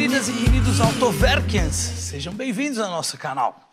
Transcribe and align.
queridas 0.00 0.30
e 0.30 0.32
queridos 0.32 0.80
Autoverkens, 0.80 1.74
sejam 1.74 2.32
bem-vindos 2.32 2.78
ao 2.78 2.88
nosso 2.88 3.18
canal. 3.18 3.70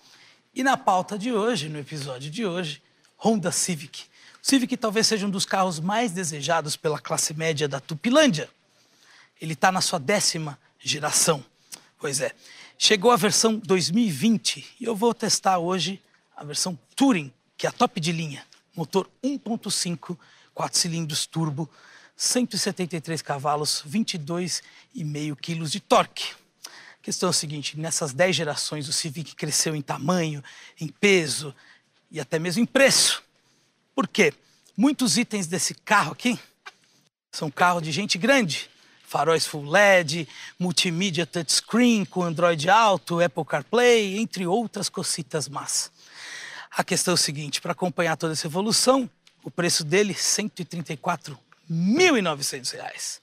E 0.54 0.62
na 0.62 0.76
pauta 0.76 1.18
de 1.18 1.31
hoje, 1.31 1.70
no 1.70 1.79
episódio 1.79 2.29
de 2.29 2.46
hoje, 2.46 2.84
Honda 3.18 3.50
Civic. 3.50 4.04
O 4.04 4.06
Civic 4.42 4.76
talvez 4.76 5.08
seja 5.08 5.26
um 5.26 5.29
dos 5.29 5.46
carros 5.46 5.79
mais 5.79 6.12
desejados 6.12 6.76
pela 6.76 7.00
classe 7.00 7.33
média 7.33 7.65
da 7.65 7.79
Tupilândia. 7.79 8.50
Ele 9.42 9.54
está 9.54 9.72
na 9.72 9.79
sua 9.79 10.00
décima 10.00 10.60
geração. 10.78 11.42
Pois 11.97 12.19
é, 12.19 12.33
chegou 12.78 13.12
a 13.12 13.15
versão 13.15 13.58
2020 13.58 14.76
e 14.82 14.83
eu 14.83 14.97
vou 14.97 15.14
testar 15.14 15.59
hoje 15.59 16.02
a 16.36 16.44
versão 16.44 16.78
Touring, 16.94 17.32
que 17.55 17.66
é 17.66 17.70
a 17.70 17.72
top 17.72 18.02
de 18.02 18.12
linha. 18.12 18.46
Motor 18.76 19.09
1.5, 19.23 20.18
4 20.54 20.78
cilindros 20.78 21.26
turbo, 21.26 21.70
173 22.18 23.22
cavalos, 23.22 23.84
22,5 23.88 25.36
quilos 25.36 25.72
de 25.72 25.80
torque. 25.80 26.34
A 26.66 27.04
questão 27.04 27.28
é 27.28 27.30
a 27.30 27.34
seguinte: 27.34 27.80
nessas 27.80 28.12
10 28.12 28.36
gerações, 28.36 28.90
o 28.90 28.94
Civic 28.94 29.36
cresceu 29.36 29.76
em 29.76 29.82
tamanho, 29.84 30.44
em 30.82 30.88
peso 30.88 31.54
e 32.10 32.20
até 32.20 32.40
mesmo 32.40 32.64
em 32.64 32.66
preço. 32.66 33.24
Por 33.94 34.08
quê? 34.08 34.34
Muitos 34.76 35.16
itens 35.16 35.46
desse 35.46 35.76
carro 35.76 36.12
aqui 36.12 36.40
são 37.32 37.52
carro 37.52 37.80
de 37.80 37.91
gente 37.91 38.18
grande. 38.18 38.68
Faróis 39.04 39.46
full 39.46 39.70
LED, 39.70 40.27
multimídia 40.60 41.26
touchscreen 41.26 42.04
com 42.04 42.24
Android 42.24 42.68
Auto, 42.70 43.24
Apple 43.24 43.46
CarPlay, 43.46 44.18
entre 44.18 44.46
outras 44.46 44.90
cocitas 44.90 45.48
más. 45.48 45.91
A 46.72 46.84
questão 46.84 47.13
é 47.13 47.16
o 47.16 47.18
seguinte, 47.18 47.62
para 47.62 47.72
acompanhar 47.72 48.18
toda 48.18 48.34
essa 48.34 48.48
evolução, 48.48 49.10
o 49.44 49.49
preço 49.49 49.84
dele, 49.84 50.13
134 50.13 51.40
R$ 51.70 51.76
1.900. 51.76 53.20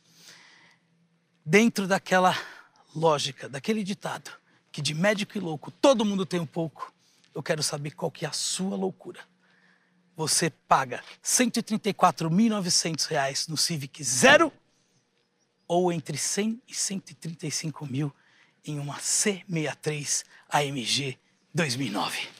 Dentro 1.44 1.86
daquela 1.86 2.36
lógica, 2.94 3.48
daquele 3.48 3.82
ditado, 3.82 4.30
que 4.70 4.82
de 4.82 4.94
médico 4.94 5.36
e 5.36 5.40
louco 5.40 5.70
todo 5.70 6.04
mundo 6.04 6.26
tem 6.26 6.40
um 6.40 6.46
pouco, 6.46 6.92
eu 7.34 7.42
quero 7.42 7.62
saber 7.62 7.92
qual 7.92 8.10
que 8.10 8.24
é 8.24 8.28
a 8.28 8.32
sua 8.32 8.76
loucura. 8.76 9.20
Você 10.16 10.48
paga 10.50 10.98
R$ 10.98 11.04
134.900 11.24 13.48
no 13.48 13.56
Civic 13.56 14.04
Zero 14.04 14.52
ou 15.66 15.92
entre 15.92 16.16
100 16.16 16.62
e 16.68 16.74
135 16.74 17.86
mil 17.86 18.14
em 18.64 18.78
uma 18.78 18.98
C63 18.98 20.24
AMG 20.48 21.18
2009? 21.52 22.33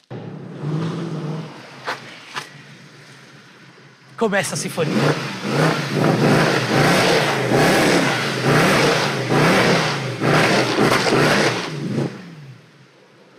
Começa 4.17 4.55
a 4.55 4.57
sinfonia. 4.57 4.93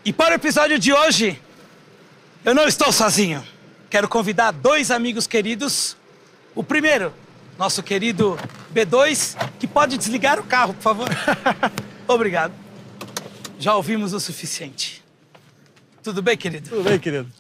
E 0.05 0.13
para 0.13 0.33
o 0.33 0.35
episódio 0.35 0.79
de 0.79 0.93
hoje, 0.93 1.41
eu 2.45 2.55
não 2.55 2.69
estou 2.69 2.93
sozinho. 2.93 3.43
Quero 3.89 4.07
convidar 4.07 4.51
dois 4.51 4.91
amigos 4.91 5.27
queridos. 5.27 5.97
O 6.55 6.63
primeiro, 6.63 7.13
nosso 7.59 7.83
querido 7.83 8.39
B2, 8.75 9.35
que 9.59 9.67
pode 9.67 9.97
desligar 9.97 10.39
o 10.39 10.45
carro, 10.45 10.75
por 10.75 10.83
favor. 10.83 11.09
Obrigado. 12.07 12.53
Já 13.59 13.75
ouvimos 13.75 14.13
o 14.13 14.21
suficiente. 14.21 15.03
Tudo 16.03 16.21
bem, 16.21 16.37
querido? 16.37 16.69
Tudo 16.69 16.85
bem, 16.85 16.99
querido? 16.99 17.33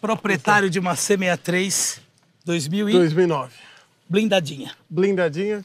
Proprietário 0.00 0.70
de 0.70 0.78
uma 0.78 0.94
C63 0.94 2.09
2000 2.44 2.88
e 2.88 2.92
2009. 2.92 3.52
blindadinha. 4.08 4.74
Blindadinha. 4.88 5.64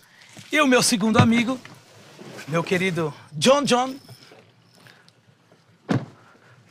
E 0.52 0.60
o 0.62 0.68
meu 0.68 0.84
segundo 0.84 1.18
amigo, 1.18 1.60
meu 2.48 2.64
querido 2.64 3.14
John 3.34 3.64
John, 3.64 3.96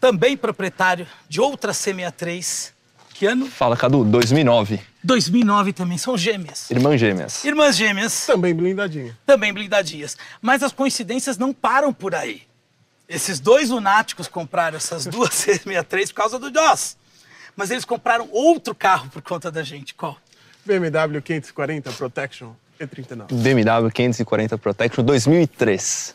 também 0.00 0.36
proprietário 0.36 1.06
de 1.28 1.40
outra 1.40 1.72
C63. 1.72 2.72
Que 3.14 3.26
ano? 3.26 3.46
Fala, 3.46 3.76
Cadu, 3.76 4.04
2009. 4.04 4.80
2009 5.04 5.72
também, 5.72 5.96
são 5.96 6.18
gêmeas. 6.18 6.68
Irmãs 6.70 6.98
gêmeas. 6.98 7.44
Irmãs 7.44 7.76
gêmeas, 7.76 8.26
Também 8.26 8.52
blindadinha. 8.54 9.16
também 9.24 9.52
blindadinhas. 9.52 10.16
Mas 10.42 10.62
as 10.64 10.72
coincidências 10.72 11.38
não 11.38 11.52
param 11.54 11.92
por 11.92 12.14
aí. 12.14 12.42
Esses 13.08 13.38
dois 13.38 13.70
lunáticos 13.70 14.26
compraram 14.26 14.76
essas 14.76 15.06
duas 15.06 15.30
C63 15.46 16.08
por 16.08 16.14
causa 16.14 16.38
do 16.40 16.52
Joss. 16.52 16.96
Mas 17.56 17.70
eles 17.70 17.84
compraram 17.84 18.28
outro 18.32 18.74
carro 18.74 19.08
por 19.10 19.22
conta 19.22 19.50
da 19.50 19.62
gente. 19.62 19.94
Qual? 19.94 20.16
BMW 20.64 21.20
540 21.22 21.92
Protection 21.92 22.52
E39. 22.80 23.26
BMW 23.32 23.90
540 23.90 24.58
Protection 24.58 25.04
2003. 25.04 26.14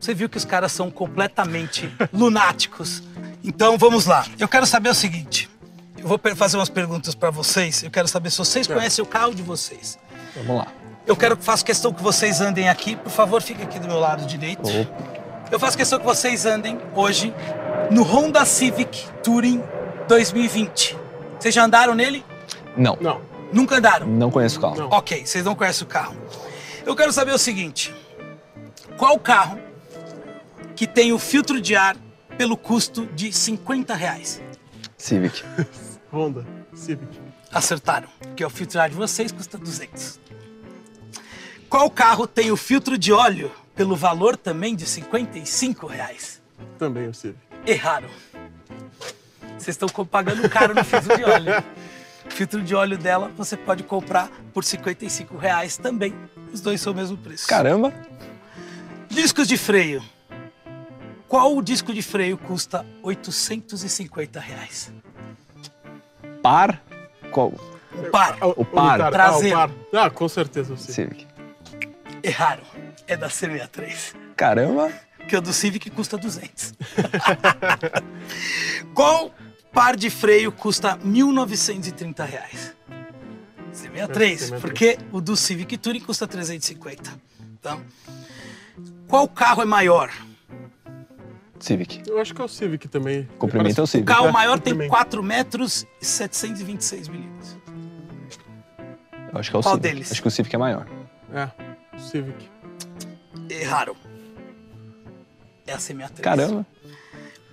Você 0.00 0.14
viu 0.14 0.28
que 0.28 0.38
os 0.38 0.44
caras 0.46 0.72
são 0.72 0.90
completamente 0.90 1.92
lunáticos. 2.14 3.02
Então 3.44 3.76
vamos 3.76 4.06
lá. 4.06 4.24
Eu 4.38 4.48
quero 4.48 4.64
saber 4.64 4.88
o 4.88 4.94
seguinte. 4.94 5.47
Eu 5.98 6.06
vou 6.08 6.20
fazer 6.36 6.56
umas 6.56 6.68
perguntas 6.68 7.14
para 7.14 7.30
vocês. 7.30 7.82
Eu 7.82 7.90
quero 7.90 8.08
saber 8.08 8.30
se 8.30 8.38
vocês 8.38 8.66
conhecem 8.66 9.02
o 9.04 9.06
carro 9.06 9.34
de 9.34 9.42
vocês. 9.42 9.98
Vamos 10.36 10.56
lá. 10.56 10.68
Eu 11.06 11.16
quero 11.16 11.36
faço 11.36 11.64
questão 11.64 11.92
que 11.92 12.02
vocês 12.02 12.40
andem 12.40 12.68
aqui. 12.68 12.94
Por 12.96 13.10
favor, 13.10 13.42
fique 13.42 13.62
aqui 13.62 13.78
do 13.78 13.88
meu 13.88 13.98
lado 13.98 14.26
direito. 14.26 14.62
Eu 15.50 15.58
faço 15.58 15.76
questão 15.76 15.98
que 15.98 16.04
vocês 16.04 16.44
andem 16.46 16.78
hoje 16.94 17.34
no 17.90 18.02
Honda 18.02 18.44
Civic 18.44 19.06
Touring 19.22 19.62
2020. 20.06 20.96
Vocês 21.38 21.54
já 21.54 21.64
andaram 21.64 21.94
nele? 21.94 22.24
Não, 22.76 22.96
Não. 23.00 23.20
Nunca 23.52 23.76
andaram? 23.76 24.06
não 24.06 24.30
conheço 24.30 24.58
o 24.58 24.60
carro. 24.60 24.76
Não. 24.76 24.88
Ok, 24.90 25.24
vocês 25.24 25.42
não 25.42 25.54
conhecem 25.54 25.86
o 25.86 25.88
carro. 25.88 26.14
Eu 26.84 26.94
quero 26.94 27.10
saber 27.12 27.32
o 27.32 27.38
seguinte: 27.38 27.94
qual 28.98 29.18
carro 29.18 29.58
que 30.76 30.86
tem 30.86 31.12
o 31.12 31.18
filtro 31.18 31.58
de 31.60 31.74
ar 31.74 31.96
pelo 32.36 32.56
custo 32.56 33.06
de 33.06 33.32
50 33.32 33.94
reais? 33.94 34.42
Civic. 34.98 35.42
Honda 36.12 36.46
Civic. 36.74 37.20
Acertaram, 37.52 38.08
porque 38.20 38.44
o 38.44 38.50
filtro 38.50 38.72
de 38.72 38.78
ar 38.78 38.90
de 38.90 38.96
vocês 38.96 39.32
custa 39.32 39.58
200. 39.58 40.20
Qual 41.68 41.90
carro 41.90 42.26
tem 42.26 42.50
o 42.50 42.56
filtro 42.56 42.96
de 42.96 43.12
óleo 43.12 43.50
pelo 43.74 43.94
valor 43.94 44.36
também 44.36 44.74
de 44.74 44.86
55 44.86 45.86
reais? 45.86 46.40
Também 46.78 47.08
o 47.08 47.14
Civic. 47.14 47.38
Erraram. 47.66 48.08
Vocês 49.58 49.76
estão 49.76 49.88
pagando 50.04 50.48
caro 50.48 50.74
no 50.74 50.84
filtro 50.84 51.16
de 51.16 51.24
óleo. 51.24 51.52
O 52.24 52.30
filtro 52.32 52.62
de 52.62 52.74
óleo 52.74 52.96
dela 52.96 53.30
você 53.36 53.56
pode 53.56 53.82
comprar 53.82 54.30
por 54.54 54.64
55 54.64 55.36
reais 55.36 55.76
também. 55.76 56.14
Os 56.52 56.60
dois 56.60 56.80
são 56.80 56.92
o 56.92 56.96
mesmo 56.96 57.18
preço. 57.18 57.46
Caramba. 57.46 57.92
Discos 59.08 59.46
de 59.46 59.56
freio. 59.58 60.02
Qual 61.26 61.54
o 61.54 61.62
disco 61.62 61.92
de 61.92 62.00
freio 62.00 62.38
custa 62.38 62.86
850 63.02 64.40
reais? 64.40 64.90
Par. 66.42 66.80
Qual? 67.32 67.52
O 67.96 68.10
par. 68.10 68.36
Ah, 68.40 68.46
O 68.48 68.64
par. 68.64 69.00
Ah, 69.00 69.10
Traseiro. 69.10 69.56
o 69.56 69.68
par. 69.68 69.70
Ah, 70.06 70.10
com 70.10 70.28
certeza 70.28 70.72
o 70.72 70.76
Civic. 70.76 71.26
Erraram. 72.22 72.62
É 73.06 73.16
da 73.16 73.28
C63. 73.28 74.14
Caramba. 74.36 74.92
Que 75.28 75.36
o 75.36 75.40
do 75.40 75.52
Civic 75.52 75.90
custa 75.90 76.16
200. 76.16 76.74
Qual 78.94 79.30
par 79.72 79.96
de 79.96 80.10
freio 80.10 80.50
custa 80.52 80.96
1.930 80.98 82.24
reais? 82.26 82.74
C63. 83.72 84.36
C63. 84.36 84.60
Porque 84.60 84.98
o 85.12 85.20
do 85.20 85.36
Civic 85.36 85.76
Touring 85.76 86.00
custa 86.00 86.26
350. 86.26 87.10
Então, 87.60 87.80
qual 89.06 89.28
carro 89.28 89.62
é 89.62 89.64
maior? 89.66 90.10
Civic. 91.60 92.02
Eu 92.06 92.20
acho 92.20 92.34
que 92.34 92.40
é 92.40 92.44
o 92.44 92.48
Civic 92.48 92.88
também. 92.88 93.28
Cumprimento 93.38 93.78
é 93.78 93.80
o 93.80 93.84
O 93.84 93.86
Civic. 93.86 94.06
carro 94.06 94.28
É, 94.28 94.32
maior 94.32 94.60
tem 94.60 94.72
também. 94.74 94.88
4 94.88 95.22
metros 95.22 95.86
e 96.00 96.04
726 96.04 97.08
milímetros. 97.08 97.56
Eu 99.32 99.38
acho 99.38 99.50
que 99.50 99.56
é 99.56 99.58
o 99.58 99.62
Qual 99.62 99.74
Civic. 99.74 99.88
deles? 99.94 100.12
Acho 100.12 100.22
que 100.22 100.28
o 100.28 100.30
Civic 100.30 100.54
é 100.54 100.58
maior. 100.58 100.86
É, 101.32 101.48
o 101.96 102.00
Civic. 102.00 102.48
Erraram. 103.50 103.96
É 105.66 105.72
a 105.74 105.78
C63. 105.78 106.20
Caramba. 106.20 106.66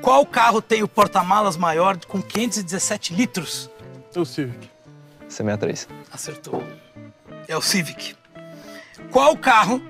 Qual 0.02 0.26
carro 0.26 0.62
tem 0.62 0.84
o 0.84 0.88
porta-malas 0.88 1.58
maior 1.58 1.98
com 2.06 2.22
517 2.22 3.14
litros? 3.14 3.70
É 4.16 4.20
o 4.20 4.26
Civic. 4.26 4.70
C63. 5.30 5.88
Acertou. 6.12 6.64
É 7.48 7.58
o 7.58 7.62
Civic. 7.62 8.16
Qual 9.12 9.36
carro 9.38 9.82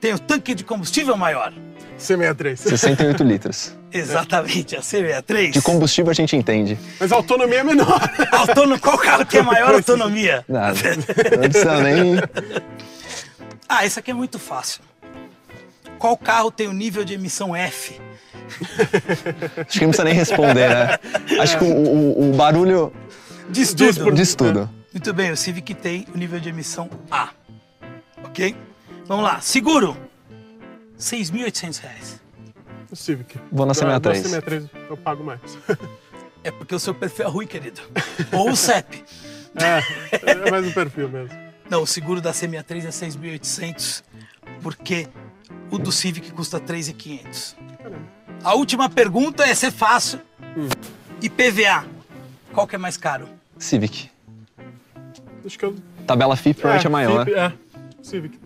tem 0.00 0.12
o 0.14 0.18
tanque 0.18 0.54
de 0.54 0.64
combustível 0.64 1.16
maior? 1.16 1.52
C63. 1.98 2.56
68 2.56 3.22
litros. 3.24 3.74
Exatamente, 3.92 4.76
a 4.76 4.80
C63. 4.80 5.50
De 5.52 5.62
combustível 5.62 6.10
a 6.10 6.14
gente 6.14 6.36
entende. 6.36 6.78
Mas 7.00 7.10
a 7.12 7.16
autonomia 7.16 7.60
é 7.60 7.64
menor. 7.64 8.00
Autono... 8.32 8.78
Qual 8.78 8.98
carro 8.98 9.24
tem 9.24 9.40
a 9.40 9.42
maior 9.42 9.74
autonomia? 9.74 10.44
Nada. 10.48 10.78
Não 11.40 11.48
precisa 11.48 11.80
nem. 11.80 12.16
Ah, 13.68 13.84
esse 13.86 13.98
aqui 13.98 14.10
é 14.10 14.14
muito 14.14 14.38
fácil. 14.38 14.82
Qual 15.98 16.16
carro 16.16 16.50
tem 16.50 16.68
o 16.68 16.72
nível 16.72 17.04
de 17.04 17.14
emissão 17.14 17.56
F? 17.56 17.98
Acho 19.66 19.78
que 19.78 19.80
não 19.80 19.88
precisa 19.88 20.04
nem 20.04 20.14
responder, 20.14 20.68
né? 20.68 20.98
Acho 21.40 21.58
que 21.58 21.64
o, 21.64 21.68
o- 21.68 22.30
o 22.30 22.36
barulho 22.36 22.92
Diz 23.48 23.74
Diz 23.74 23.94
tudo. 23.96 24.04
por- 24.04 24.14
diz 24.14 24.34
tudo. 24.34 24.70
Muito 24.92 25.12
bem, 25.14 25.30
o 25.30 25.36
Civic 25.36 25.74
tem 25.74 26.06
o 26.14 26.18
nível 26.18 26.38
de 26.38 26.48
emissão 26.50 26.88
A. 27.10 27.30
Ok? 28.24 28.54
Vamos 29.06 29.24
lá. 29.24 29.40
Seguro. 29.40 29.96
6.800 30.98 31.80
reais. 31.80 32.20
O 32.90 32.96
Civic. 32.96 33.38
Vou 33.50 33.66
na 33.66 33.72
Da- 33.72 33.80
CMA 33.80 33.92
da 33.92 34.00
3. 34.00 34.26
CMA 34.26 34.42
3 34.42 34.64
eu 34.88 34.96
pago 34.96 35.24
mais. 35.24 35.40
É 36.44 36.50
porque 36.50 36.74
o 36.74 36.78
seu 36.78 36.94
perfil 36.94 37.26
é 37.26 37.28
ruim, 37.28 37.46
querido. 37.46 37.80
Ou 38.32 38.50
o 38.50 38.56
CEP. 38.56 39.04
É, 39.58 39.80
é 40.32 40.50
mais 40.50 40.66
um 40.66 40.70
perfil 40.70 41.08
mesmo. 41.08 41.30
Não, 41.70 41.82
o 41.82 41.86
seguro 41.86 42.20
da 42.20 42.30
C63 42.32 42.84
é 42.84 42.88
6.800, 42.90 44.02
porque 44.60 45.08
o 45.70 45.78
do 45.78 45.90
Civic 45.90 46.30
custa 46.32 46.60
3.500. 46.60 47.54
Caramba. 47.78 48.02
A 48.44 48.54
última 48.54 48.90
pergunta 48.90 49.44
é 49.44 49.54
ser 49.54 49.70
fácil. 49.72 50.20
IPVA. 51.22 51.86
Qual 52.52 52.66
que 52.66 52.74
é 52.74 52.78
mais 52.78 52.98
caro? 52.98 53.26
Civic. 53.58 54.10
Acho 55.46 55.58
que 55.58 55.64
eu. 55.64 55.74
Tabela 56.06 56.36
FIP 56.36 56.60
provavelmente 56.60 56.86
é, 56.86 56.90
maior. 56.90 57.24
Civic, 57.24 57.38
É, 57.38 57.52
Civic. 58.02 58.40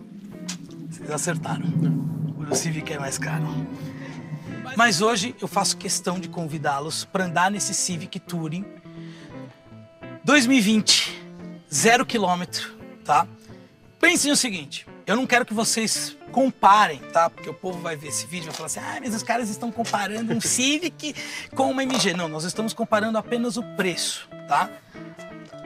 Vocês 0.89 1.11
acertaram. 1.11 1.65
O 2.49 2.55
Civic 2.55 2.93
é 2.93 2.99
mais 2.99 3.17
caro. 3.17 3.45
Mas 4.75 5.01
hoje 5.01 5.35
eu 5.41 5.47
faço 5.47 5.77
questão 5.77 6.19
de 6.19 6.29
convidá-los 6.29 7.05
para 7.05 7.25
andar 7.25 7.51
nesse 7.51 7.73
Civic 7.73 8.19
Touring 8.19 8.65
2020, 10.23 11.19
zero 11.73 12.05
quilômetro, 12.05 12.73
tá? 13.03 13.27
Pensem 13.99 14.31
no 14.31 14.37
seguinte, 14.37 14.85
eu 15.05 15.15
não 15.15 15.25
quero 15.25 15.45
que 15.45 15.53
vocês 15.53 16.15
comparem, 16.31 16.99
tá? 17.11 17.29
Porque 17.29 17.49
o 17.49 17.53
povo 17.53 17.79
vai 17.79 17.95
ver 17.95 18.09
esse 18.09 18.25
vídeo 18.25 18.45
e 18.45 18.47
vai 18.47 18.55
falar 18.55 18.67
assim, 18.67 18.79
ah, 18.79 18.99
mas 19.03 19.15
os 19.15 19.23
caras 19.23 19.49
estão 19.49 19.71
comparando 19.71 20.33
um 20.33 20.39
Civic 20.39 21.15
com 21.55 21.71
uma 21.71 21.83
MG. 21.83 22.13
Não, 22.13 22.27
nós 22.27 22.43
estamos 22.43 22.73
comparando 22.73 23.17
apenas 23.17 23.57
o 23.57 23.63
preço, 23.75 24.29
tá? 24.47 24.69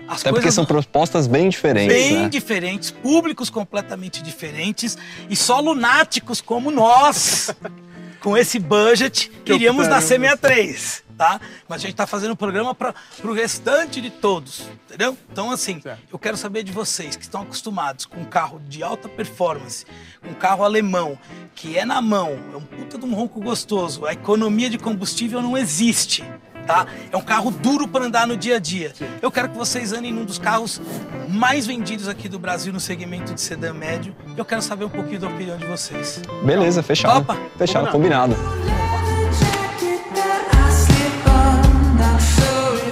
As 0.08 0.22
Até 0.22 0.32
porque 0.32 0.52
são 0.52 0.66
propostas 0.66 1.26
bem 1.28 1.50
diferentes, 1.50 1.96
bem 1.96 2.18
né? 2.24 2.30
diferentes, 2.30 2.92
públicos 2.92 3.50
completamente 3.50 4.22
diferentes 4.22 4.98
e 5.30 5.36
só 5.36 5.60
lunáticos 5.60 6.42
como 6.42 6.70
nós, 6.70 7.50
com 8.22 8.38
esse 8.38 8.60
budget, 8.60 9.32
Que 9.44 9.54
iríamos 9.54 9.88
na 9.88 9.98
optaremos. 9.98 10.40
C63, 10.40 11.02
tá? 11.18 11.42
Mas 11.68 11.82
a 11.82 11.88
gente 11.88 11.96
tá 11.96 12.06
fazendo 12.06 12.32
um 12.34 12.36
programa 12.36 12.76
para 12.76 12.94
o 13.24 13.34
restante 13.34 14.00
de 14.00 14.10
todos, 14.12 14.64
entendeu? 14.88 15.18
Então, 15.32 15.50
assim, 15.50 15.82
Certo. 15.82 16.02
eu 16.12 16.20
quero 16.20 16.38
saber 16.38 16.62
de 16.64 16.72
vocês 16.72 17.16
que 17.16 17.24
estão 17.24 17.42
acostumados 17.42 18.06
com 18.06 18.20
um 18.22 18.26
carro 18.26 18.62
de 18.68 18.84
alta 18.84 19.10
performance, 19.10 19.86
um 20.28 20.34
carro 20.34 20.64
alemão, 20.64 21.18
que 21.56 21.78
é 21.78 21.86
na 21.86 22.00
mão, 22.02 22.38
é 22.54 22.58
um 22.58 22.62
puta 22.62 22.98
de 22.98 23.06
um 23.06 23.14
ronco 23.14 23.40
gostoso, 23.42 24.06
a 24.06 24.14
economia 24.14 24.70
de 24.70 24.78
combustível 24.78 25.42
não 25.42 25.58
existe. 25.58 26.24
Tá? 26.66 26.88
É 27.12 27.16
um 27.18 27.22
carro 27.22 27.52
duro 27.52 27.88
para 27.88 28.06
andar 28.06 28.26
no 28.28 28.36
dia 28.36 28.56
a 28.56 28.60
dia. 28.60 28.92
Eu 29.22 29.32
quero 29.32 29.50
que 29.50 29.58
vocês 29.58 29.94
andem 29.94 30.12
num 30.12 30.26
dos 30.26 30.40
carros 30.40 30.82
mais 31.30 31.66
vendidos 31.68 32.08
aqui 32.08 32.28
do 32.28 32.40
Brasil 32.40 32.74
no 32.74 32.80
segmento 32.80 33.34
de 33.34 33.42
sedã 33.42 33.74
médio. 33.74 34.16
Eu 34.36 34.44
quero 34.44 34.62
saber 34.62 34.86
um 34.86 34.90
pouquinho 34.90 35.20
da 35.20 35.28
opinião 35.28 35.58
de 35.58 35.66
vocês. 35.66 36.22
Beleza, 36.44 36.82
fechado. 36.82 37.26
Topa? 37.26 37.40
Fechado, 37.58 37.92
Combinado. 37.92 38.36
combinado. 38.36 38.66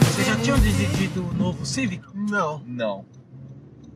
Vocês 0.06 0.28
já 0.28 0.36
tinham 0.38 0.58
dirigido 0.60 1.28
o 1.28 1.34
novo 1.34 1.66
Civic? 1.66 2.04
Não. 2.14 2.62
Não, 2.68 3.06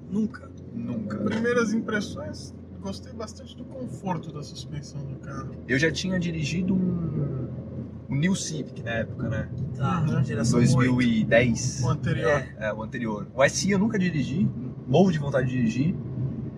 Nunca. 0.09 0.49
nunca. 0.73 1.17
Primeiras 1.17 1.73
impressões, 1.73 2.53
gostei 2.81 3.13
bastante 3.13 3.55
do 3.55 3.63
conforto 3.65 4.31
da 4.31 4.41
suspensão 4.41 5.01
do 5.01 5.15
carro. 5.19 5.51
Eu 5.67 5.77
já 5.77 5.91
tinha 5.91 6.19
dirigido 6.19 6.73
um, 6.73 7.47
um 8.09 8.15
New 8.15 8.35
Civic 8.35 8.81
na 8.83 8.91
época, 8.91 9.27
né? 9.29 9.49
Tá, 9.75 10.01
Uhum. 10.07 10.23
geração 10.23 10.59
8. 10.59 10.73
2010. 10.75 11.81
O 11.83 11.89
anterior. 11.89 12.29
É. 12.29 12.55
É, 12.59 12.73
o 12.73 12.81
anterior. 12.83 13.27
O 13.35 13.43
SI 13.47 13.71
eu 13.71 13.79
nunca 13.79 13.99
dirigi, 13.99 14.49
morro 14.87 15.11
de 15.11 15.19
vontade 15.19 15.47
de 15.49 15.57
dirigir. 15.57 15.95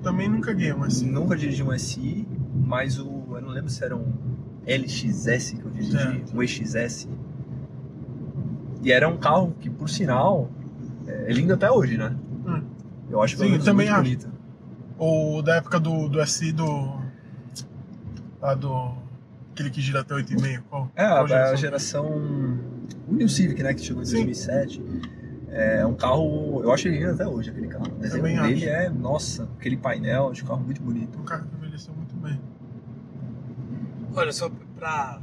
Também 0.04 0.30
nunca 0.30 0.54
ganhei, 0.54 0.74
mas 0.74 0.96
sim. 0.96 1.10
Nunca 1.10 1.36
dirigi 1.36 1.62
um 1.64 1.78
SI, 1.78 2.28
mas 2.66 2.98
o. 3.00 3.26
Eu 3.32 3.42
não 3.42 3.50
lembro 3.50 3.70
se 3.70 3.84
era 3.84 3.96
um 3.96 4.06
LXS 4.66 5.52
que 5.54 5.64
eu 5.66 5.72
dirigi, 5.72 5.92
Certo. 5.92 6.38
um 6.38 6.42
EXS. 6.44 7.08
E 8.82 8.92
era 8.92 9.10
um 9.10 9.18
carro 9.18 9.54
que, 9.60 9.70
por 9.70 9.90
sinal, 9.90 10.50
é 11.06 11.32
lindo 11.34 11.54
até 11.54 11.70
hoje, 11.70 11.98
né? 11.98 12.16
Hum. 12.48 12.62
Eu 13.10 13.22
acho 13.22 13.36
que 13.36 13.44
Sim, 13.44 13.58
também 13.60 13.88
muito 13.88 13.92
acho. 13.92 14.04
bonito. 14.04 14.30
Ou 14.98 15.42
da 15.42 15.56
época 15.56 15.80
do, 15.80 16.08
do 16.08 16.26
SI 16.26 16.52
do. 16.52 17.00
Lá 18.42 18.54
do. 18.54 18.94
Aquele 19.60 19.72
que 19.72 19.82
gira 19.82 20.00
até 20.00 20.16
8,5. 20.16 20.62
Qual? 20.70 20.90
É, 20.96 21.06
qual 21.06 21.26
a, 21.26 21.56
geração. 21.56 22.08
O 23.06 23.14
New 23.14 23.28
Civic, 23.28 23.62
né, 23.62 23.74
que 23.74 23.82
chegou 23.82 24.02
em 24.02 24.06
Sim. 24.06 24.26
2007. 24.26 24.82
É 25.50 25.86
um 25.86 25.96
carro. 25.96 26.62
Eu 26.64 26.72
acho 26.72 26.88
ele 26.88 27.00
lindo 27.00 27.12
até 27.12 27.28
hoje, 27.28 27.50
aquele 27.50 27.68
carro. 27.68 27.88
O 27.88 28.00
desenho 28.00 28.24
Também 28.24 28.42
dele 28.42 28.70
acho. 28.70 28.76
é, 28.86 28.90
nossa, 28.90 29.50
aquele 29.58 29.76
painel, 29.76 30.30
acho 30.30 30.46
um 30.46 30.48
carro 30.48 30.62
muito 30.62 30.82
bonito. 30.82 31.20
Um 31.20 31.24
carro 31.24 31.46
que 31.46 31.56
envelheceu 31.58 31.94
muito 31.94 32.16
bem. 32.16 32.40
Olha, 34.16 34.32
só 34.32 34.50
pra. 34.78 35.20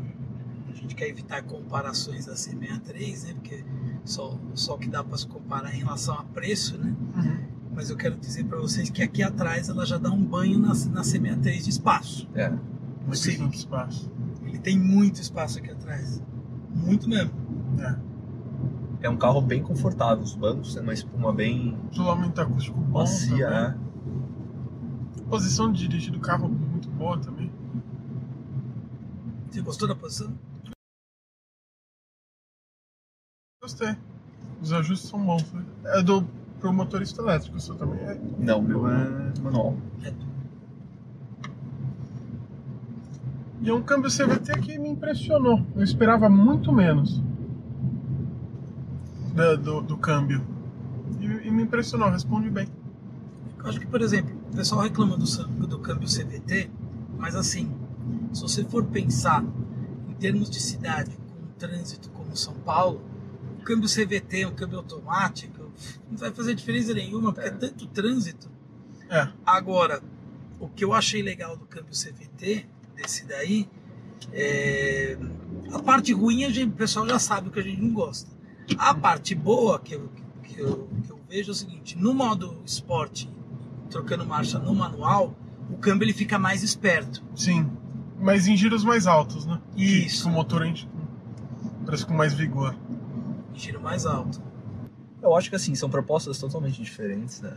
A 0.68 0.74
gente 0.74 0.94
quer 0.94 1.08
evitar 1.08 1.42
comparações 1.42 2.26
da 2.26 2.34
C63, 2.34 3.28
né? 3.28 3.34
Porque 3.34 3.64
só, 4.04 4.38
só 4.54 4.74
o 4.74 4.78
que 4.78 4.88
dá 4.90 5.02
pra 5.02 5.16
se 5.16 5.26
comparar 5.26 5.74
em 5.74 5.78
relação 5.78 6.14
a 6.14 6.24
preço, 6.24 6.76
né? 6.76 6.94
Uhum. 7.16 7.38
Mas 7.74 7.88
eu 7.88 7.96
quero 7.96 8.16
dizer 8.16 8.44
pra 8.44 8.58
vocês 8.58 8.90
que 8.90 9.02
aqui 9.02 9.22
atrás 9.22 9.70
ela 9.70 9.86
já 9.86 9.96
dá 9.96 10.10
um 10.10 10.22
banho 10.22 10.58
na, 10.58 10.68
na 10.68 11.02
C63 11.02 11.62
de 11.62 11.70
espaço. 11.70 12.28
É. 12.34 12.48
O 12.48 12.52
Uma 12.52 13.10
questão 13.12 13.32
Civic. 13.32 13.50
de 13.50 13.56
espaço. 13.56 14.10
Tem 14.66 14.76
muito 14.76 15.20
espaço 15.20 15.60
aqui 15.60 15.70
atrás. 15.70 16.20
Muito 16.74 17.08
mesmo. 17.08 17.30
É. 17.78 19.06
É 19.06 19.08
um 19.08 19.16
carro 19.16 19.40
bem 19.40 19.62
confortável, 19.62 20.24
os 20.24 20.34
bancos 20.34 20.74
têm 20.74 20.82
uma 20.82 20.92
espuma 20.92 21.32
bem 21.32 21.78
Isolamento 21.92 22.40
acústico 22.40 22.76
bom. 22.76 22.98
macia, 22.98 23.48
né? 23.48 23.78
Posição 25.30 25.70
de 25.70 25.86
dirigir 25.86 26.12
do 26.12 26.18
carro 26.18 26.48
muito 26.48 26.88
boa 26.90 27.16
também. 27.16 27.48
Você 29.48 29.60
gostou 29.60 29.86
da 29.86 29.94
posição? 29.94 30.36
Gostei. 33.62 33.96
Os 34.60 34.72
ajustes 34.72 35.08
são 35.08 35.24
bons. 35.24 35.52
né? 35.52 35.64
É 35.84 36.02
do 36.02 36.26
pro 36.58 36.72
motorista 36.72 37.22
elétrico, 37.22 37.56
o 37.56 37.60
seu 37.60 37.76
também 37.76 38.00
é. 38.00 38.20
Não, 38.40 38.58
o 38.58 38.62
meu 38.62 38.88
é 38.88 39.32
manual. 39.40 39.76
E 43.62 43.68
é 43.70 43.74
um 43.74 43.82
câmbio 43.82 44.10
CVT 44.10 44.60
que 44.60 44.78
me 44.78 44.88
impressionou. 44.90 45.64
Eu 45.74 45.82
esperava 45.82 46.28
muito 46.28 46.72
menos 46.72 47.22
da- 49.34 49.54
do, 49.56 49.80
do 49.80 49.96
câmbio. 49.96 50.42
E, 51.20 51.48
e 51.48 51.50
me 51.50 51.62
impressionou, 51.62 52.10
responde 52.10 52.50
bem. 52.50 52.68
Eu 53.58 53.66
acho 53.66 53.80
que, 53.80 53.86
por 53.86 54.00
exemplo, 54.00 54.34
o 54.52 54.56
pessoal 54.56 54.82
reclama 54.82 55.16
do, 55.16 55.24
do 55.66 55.78
câmbio 55.78 56.08
CVT, 56.08 56.70
mas 57.18 57.34
assim, 57.34 57.72
se 58.32 58.42
você 58.42 58.64
for 58.64 58.84
pensar 58.84 59.44
em 60.08 60.14
termos 60.14 60.48
de 60.48 60.60
cidade, 60.60 61.10
com 61.16 61.44
um 61.44 61.48
trânsito 61.58 62.10
como 62.10 62.36
São 62.36 62.54
Paulo, 62.54 63.00
o 63.58 63.62
câmbio 63.62 63.88
CVT, 63.88 64.46
um 64.46 64.54
câmbio 64.54 64.78
automático, 64.78 65.70
não 66.10 66.16
vai 66.16 66.30
fazer 66.30 66.54
diferença 66.54 66.94
nenhuma, 66.94 67.32
porque 67.32 67.48
é, 67.48 67.52
tanto 67.52 67.86
trânsito. 67.86 68.48
É. 69.10 69.28
Agora, 69.44 70.00
o 70.60 70.68
que 70.68 70.84
eu 70.84 70.92
achei 70.92 71.22
legal 71.22 71.56
do 71.56 71.66
câmbio 71.66 71.92
CVT, 71.92 72.66
desse 72.96 73.24
daí, 73.26 73.68
é... 74.32 75.16
a 75.72 75.78
parte 75.80 76.12
ruim 76.12 76.44
a 76.44 76.50
gente- 76.50 76.70
o 76.70 76.76
pessoal 76.76 77.06
já 77.06 77.18
sabe 77.18 77.48
o 77.48 77.52
que 77.52 77.60
a 77.60 77.62
gente 77.62 77.80
não 77.80 77.92
gosta. 77.92 78.30
A 78.78 78.94
parte 78.94 79.34
boa 79.34 79.78
que 79.78 79.94
eu, 79.94 80.10
que 80.42 80.58
eu, 80.58 80.88
que 81.04 81.10
eu 81.10 81.20
vejo 81.28 81.50
é 81.50 81.52
o 81.52 81.54
seguinte: 81.54 81.96
no 81.96 82.12
modo 82.12 82.60
esporte, 82.64 83.30
trocando 83.90 84.26
marcha 84.26 84.58
no 84.58 84.74
manual, 84.74 85.34
o 85.70 85.76
câmbio 85.76 86.04
ele 86.06 86.12
fica 86.12 86.38
mais 86.38 86.62
esperto. 86.62 87.22
Sim. 87.34 87.70
Mas 88.18 88.48
em 88.48 88.56
giros 88.56 88.82
mais 88.82 89.06
altos, 89.06 89.46
né? 89.46 89.60
Isso. 89.76 90.24
Com 90.24 90.30
o 90.30 90.32
motor 90.32 90.62
a 90.62 90.66
gente 90.66 90.88
parece 91.84 92.04
com 92.06 92.14
mais 92.14 92.32
vigor. 92.34 92.74
Giro 93.54 93.80
mais 93.80 94.06
alto. 94.06 94.40
Eu 95.22 95.34
acho 95.36 95.48
que 95.50 95.56
assim, 95.56 95.74
são 95.74 95.88
propostas 95.88 96.38
totalmente 96.38 96.82
diferentes, 96.82 97.40
né? 97.40 97.54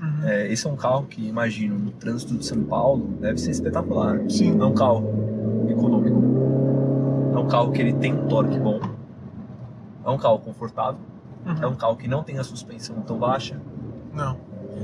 Uhum. 0.00 0.28
É, 0.28 0.50
esse 0.50 0.66
é 0.66 0.70
um 0.70 0.76
carro 0.76 1.04
que, 1.04 1.26
imagino, 1.28 1.78
no 1.78 1.90
trânsito 1.90 2.34
de 2.36 2.44
São 2.46 2.62
Paulo, 2.64 3.06
deve 3.20 3.38
ser 3.38 3.50
espetacular. 3.50 4.18
Sim. 4.30 4.52
Não 4.52 4.66
é 4.66 4.68
um 4.68 4.74
carro 4.74 5.66
econômico. 5.68 6.22
É 7.34 7.38
um 7.38 7.46
carro 7.48 7.70
que 7.72 7.80
ele 7.82 7.92
tem 7.92 8.14
um 8.14 8.26
torque 8.26 8.58
bom. 8.58 8.80
É 10.04 10.10
um 10.10 10.18
carro 10.18 10.38
confortável. 10.38 11.00
Uhum. 11.46 11.62
É 11.62 11.66
um 11.66 11.74
carro 11.74 11.96
que 11.96 12.08
não 12.08 12.22
tem 12.22 12.38
a 12.38 12.44
suspensão 12.44 12.96
tão 13.02 13.18
baixa. 13.18 13.60
Não. 14.14 14.36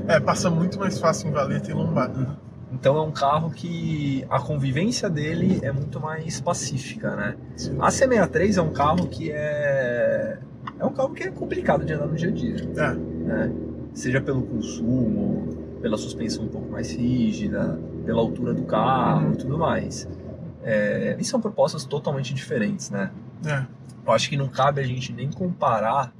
É, 0.07 0.21
passa 0.21 0.51
muito 0.51 0.79
mais 0.79 0.99
fácil 0.99 1.29
em 1.29 1.33
valeta 1.33 1.71
e 1.71 1.75
lombada. 1.75 2.19
né? 2.19 2.37
Então 2.73 2.97
é 2.99 3.01
um 3.03 3.11
carro 3.11 3.51
que 3.51 4.25
a 4.29 4.39
convivência 4.41 5.09
dele 5.09 5.61
é 5.63 5.73
muito 5.73 5.99
mais 6.01 6.41
pacífica, 6.41 7.15
né? 7.17 7.37
Sim. 7.57 7.77
A 7.81 7.89
C63 7.89 8.59
é 8.59 8.63
um 8.63 8.73
carro 8.73 9.07
que 9.07 9.31
é 9.33 10.39
é 10.79 10.85
um 10.85 10.93
carro 10.93 11.11
que 11.15 11.23
é 11.23 11.31
complicado 11.31 11.85
de 11.87 11.93
andar 11.95 12.07
no 12.07 12.15
dia 12.17 12.29
a 12.29 12.33
dia, 12.33 12.57
É. 12.77 12.95
né? 12.95 13.53
Seja 13.97 14.21
pelo 14.21 14.43
consumo, 14.43 15.79
pela 15.81 15.97
suspensão 15.97 16.45
um 16.45 16.49
pouco 16.49 16.71
mais 16.71 16.91
rígida, 16.93 17.81
pela 18.05 18.21
altura 18.21 18.53
do 18.53 18.63
carro 18.65 19.33
e 19.33 19.37
tudo 19.37 19.57
mais. 19.57 20.07
É, 20.63 21.17
e 21.19 21.25
são 21.25 21.41
propostas 21.41 21.85
totalmente 21.85 22.35
diferentes, 22.35 22.91
né? 22.91 23.11
É. 23.47 23.65
Eu 24.07 24.13
acho 24.13 24.29
que 24.29 24.37
não 24.37 24.49
cabe 24.49 24.83
a 24.83 24.85
gente 24.85 25.13
nem 25.15 25.31
comparar 25.31 26.13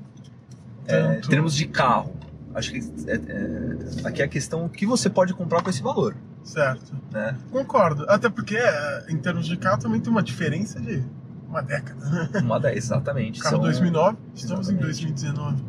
é, 0.89 1.19
em 1.19 1.21
termos 1.29 1.55
de 1.55 1.67
carro. 1.67 2.13
Acho 2.55 2.73
que 2.73 2.79
é, 3.07 3.15
é, 3.15 4.07
aqui 4.09 4.23
é 4.23 4.25
a 4.25 4.29
questão 4.29 4.65
o 4.65 4.69
que 4.71 4.87
você 4.87 5.11
pode 5.11 5.35
comprar 5.35 5.63
com 5.63 5.69
esse 5.69 5.83
valor, 5.83 6.17
Certo. 6.43 6.97
né? 7.13 7.37
Concordo. 7.53 8.07
Até 8.09 8.31
porque, 8.31 8.57
é, 8.57 9.05
em 9.11 9.19
termos 9.19 9.47
de 9.47 9.57
carro, 9.59 9.79
também 9.79 10.01
tem 10.01 10.11
uma 10.11 10.23
diferença 10.23 10.81
de 10.81 11.05
uma 11.47 11.61
década. 11.61 12.31
Uma 12.43 12.59
da, 12.59 12.75
exatamente. 12.75 13.39
Carro 13.41 13.57
são- 13.57 13.63
2009, 13.65 14.17
estamos 14.35 14.71
em 14.71 14.73
Exatamente. 14.79 14.83
2019. 14.83 15.63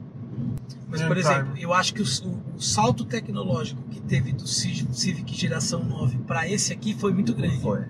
Mas, 0.90 1.02
É, 1.02 1.08
por 1.08 1.18
exemplo, 1.18 1.54
eu 1.58 1.74
acho 1.74 1.94
que 1.94 2.02
o, 2.02 2.06
o- 2.06 2.56
o 2.58 2.62
salto 2.62 3.04
tecnológico 3.04 3.82
que 3.90 4.00
teve 4.02 4.32
do 4.32 4.48
Ci- 4.48 4.88
Civic 4.92 5.36
geração 5.36 5.84
9 5.84 6.18
para 6.20 6.48
esse 6.50 6.72
aqui 6.72 6.94
foi 6.98 7.12
muito 7.14 7.34
grande. 7.34 7.60
Foi. 7.60 7.82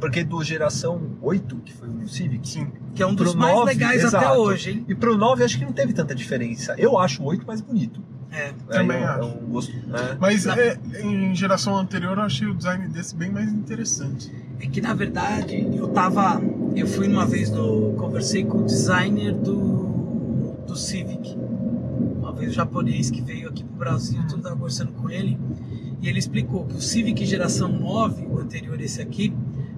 Porque 0.00 0.22
do 0.24 0.42
geração 0.42 1.00
8, 1.22 1.56
que 1.64 1.72
foi 1.72 1.88
o 1.88 2.08
Civic, 2.08 2.48
Sim. 2.48 2.66
Que 2.94 3.02
é 3.02 3.06
um 3.06 3.14
dos 3.14 3.34
mais 3.34 3.54
9, 3.54 3.66
legais 3.72 4.04
até 4.04 4.18
exato. 4.24 4.40
hoje, 4.40 4.70
hein? 4.70 4.84
E 4.88 4.94
pro 4.94 5.16
9 5.16 5.42
acho 5.44 5.58
que 5.58 5.64
não 5.64 5.72
teve 5.72 5.92
tanta 5.92 6.14
diferença. 6.14 6.74
Eu 6.76 6.98
acho 6.98 7.22
o 7.22 7.26
8 7.26 7.46
mais 7.46 7.60
bonito. 7.60 8.02
É. 8.30 8.52
Também 8.68 8.98
é, 8.98 9.04
acho. 9.04 9.20
É 9.20 9.24
um 9.24 9.46
gosto, 9.46 9.72
né? 9.86 10.16
Mas 10.20 10.44
Na- 10.44 10.58
é, 10.60 10.78
em 11.02 11.34
geração 11.34 11.78
anterior 11.78 12.18
eu 12.18 12.24
achei 12.24 12.46
o 12.48 12.54
design 12.54 12.88
desse 12.88 13.14
bem 13.14 13.30
mais 13.30 13.50
interessante. 13.52 14.30
É 14.60 14.66
que 14.66 14.80
na 14.80 14.92
verdade 14.92 15.56
eu 15.74 15.88
tava. 15.88 16.42
Eu 16.74 16.86
fui 16.86 17.06
uma 17.08 17.24
vez 17.24 17.50
no. 17.50 17.92
Conversei 17.94 18.44
com 18.44 18.58
o 18.58 18.64
designer 18.64 19.32
do, 19.32 20.56
do 20.66 20.76
Civic. 20.76 21.36
Vez 22.36 22.52
o 22.52 22.54
japonês 22.54 23.10
que 23.10 23.20
veio 23.20 23.48
aqui 23.48 23.64
pro 23.64 23.76
Brasil, 23.76 24.20
eu 24.30 24.38
tava 24.38 24.54
conversando 24.54 24.92
com 24.92 25.10
ele. 25.10 25.38
E 26.00 26.08
ele 26.08 26.18
explicou 26.18 26.66
que 26.66 26.76
o 26.76 26.80
Civic 26.80 27.24
geração 27.24 27.68
9, 27.68 28.26
o 28.26 28.38
anterior 28.38 28.80
esse 28.80 29.00
aqui, 29.00 29.32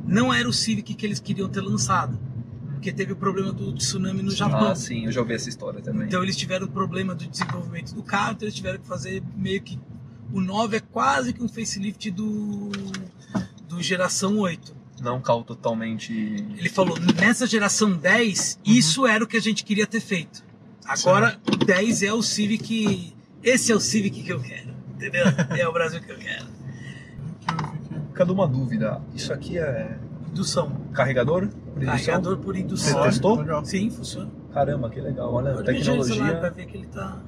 não 0.06 0.32
era 0.32 0.48
o 0.48 0.52
Civic 0.52 0.94
que 0.94 1.06
eles 1.06 1.20
queriam 1.20 1.48
ter 1.48 1.60
lançado. 1.60 2.18
Porque 2.72 2.92
teve 2.92 3.12
o 3.12 3.16
problema 3.16 3.52
do 3.52 3.72
tsunami 3.72 4.22
no 4.22 4.30
Japão. 4.30 4.68
Ah, 4.68 4.74
sim, 4.74 5.06
eu 5.06 5.12
já 5.12 5.20
ouvi 5.20 5.34
essa 5.34 5.48
história 5.48 5.80
também. 5.80 6.06
Então 6.06 6.22
eles 6.22 6.36
tiveram 6.36 6.66
problema 6.66 7.14
do 7.14 7.26
desenvolvimento 7.26 7.94
do 7.94 8.02
carro, 8.02 8.32
então 8.32 8.46
eles 8.46 8.54
tiveram 8.54 8.78
que 8.78 8.86
fazer 8.86 9.22
meio 9.36 9.60
que. 9.62 9.78
O 10.32 10.40
9 10.40 10.76
é 10.76 10.80
quase 10.80 11.32
que 11.32 11.42
um 11.42 11.48
facelift 11.48 12.10
do, 12.10 12.70
do 13.68 13.82
geração 13.82 14.38
8. 14.38 14.76
Não 15.00 15.20
carro 15.20 15.42
totalmente. 15.42 16.12
Ele 16.12 16.68
falou, 16.68 16.98
nessa 17.20 17.46
geração 17.46 17.92
10, 17.92 18.60
isso 18.64 19.06
era 19.06 19.24
o 19.24 19.26
que 19.26 19.36
a 19.36 19.40
gente 19.40 19.64
queria 19.64 19.86
ter 19.86 20.00
feito. 20.00 20.44
Agora, 20.88 21.38
o 21.52 21.56
10 21.56 22.02
é 22.02 22.12
o 22.12 22.22
Civic. 22.22 23.14
Esse 23.42 23.70
é 23.72 23.74
o 23.74 23.80
Civic 23.80 24.22
que 24.22 24.32
eu 24.32 24.40
quero. 24.40 24.70
Entendeu? 24.94 25.24
É 25.56 25.68
o 25.68 25.72
Brasil 25.72 26.00
que 26.00 26.10
eu 26.10 26.18
quero. 26.18 26.46
Cadê 28.14 28.32
uma 28.32 28.48
dúvida? 28.48 29.00
Isso 29.14 29.32
aqui 29.32 29.58
é 29.58 29.96
Indução. 30.28 30.70
carregador? 30.92 31.48
por 31.48 31.82
indução? 31.82 31.86
Carregador 31.86 32.36
por 32.38 32.54
Você 32.54 32.60
indução. 32.62 32.96
Olha, 32.96 33.10
testou? 33.10 33.36
legal. 33.38 33.64
Sim, 33.64 33.90
funciona. 33.90 34.30
Caramba, 34.52 34.90
que 34.90 35.00
legal. 35.00 35.32
Olha, 35.32 35.54
Pode 35.54 35.72
no 35.72 35.84
celular 36.04 36.40
pra 36.40 36.50
tecnologia. 36.50 36.50
ver 36.50 36.66
que 36.66 36.76
ele 36.78 36.86
tá. 36.86 37.20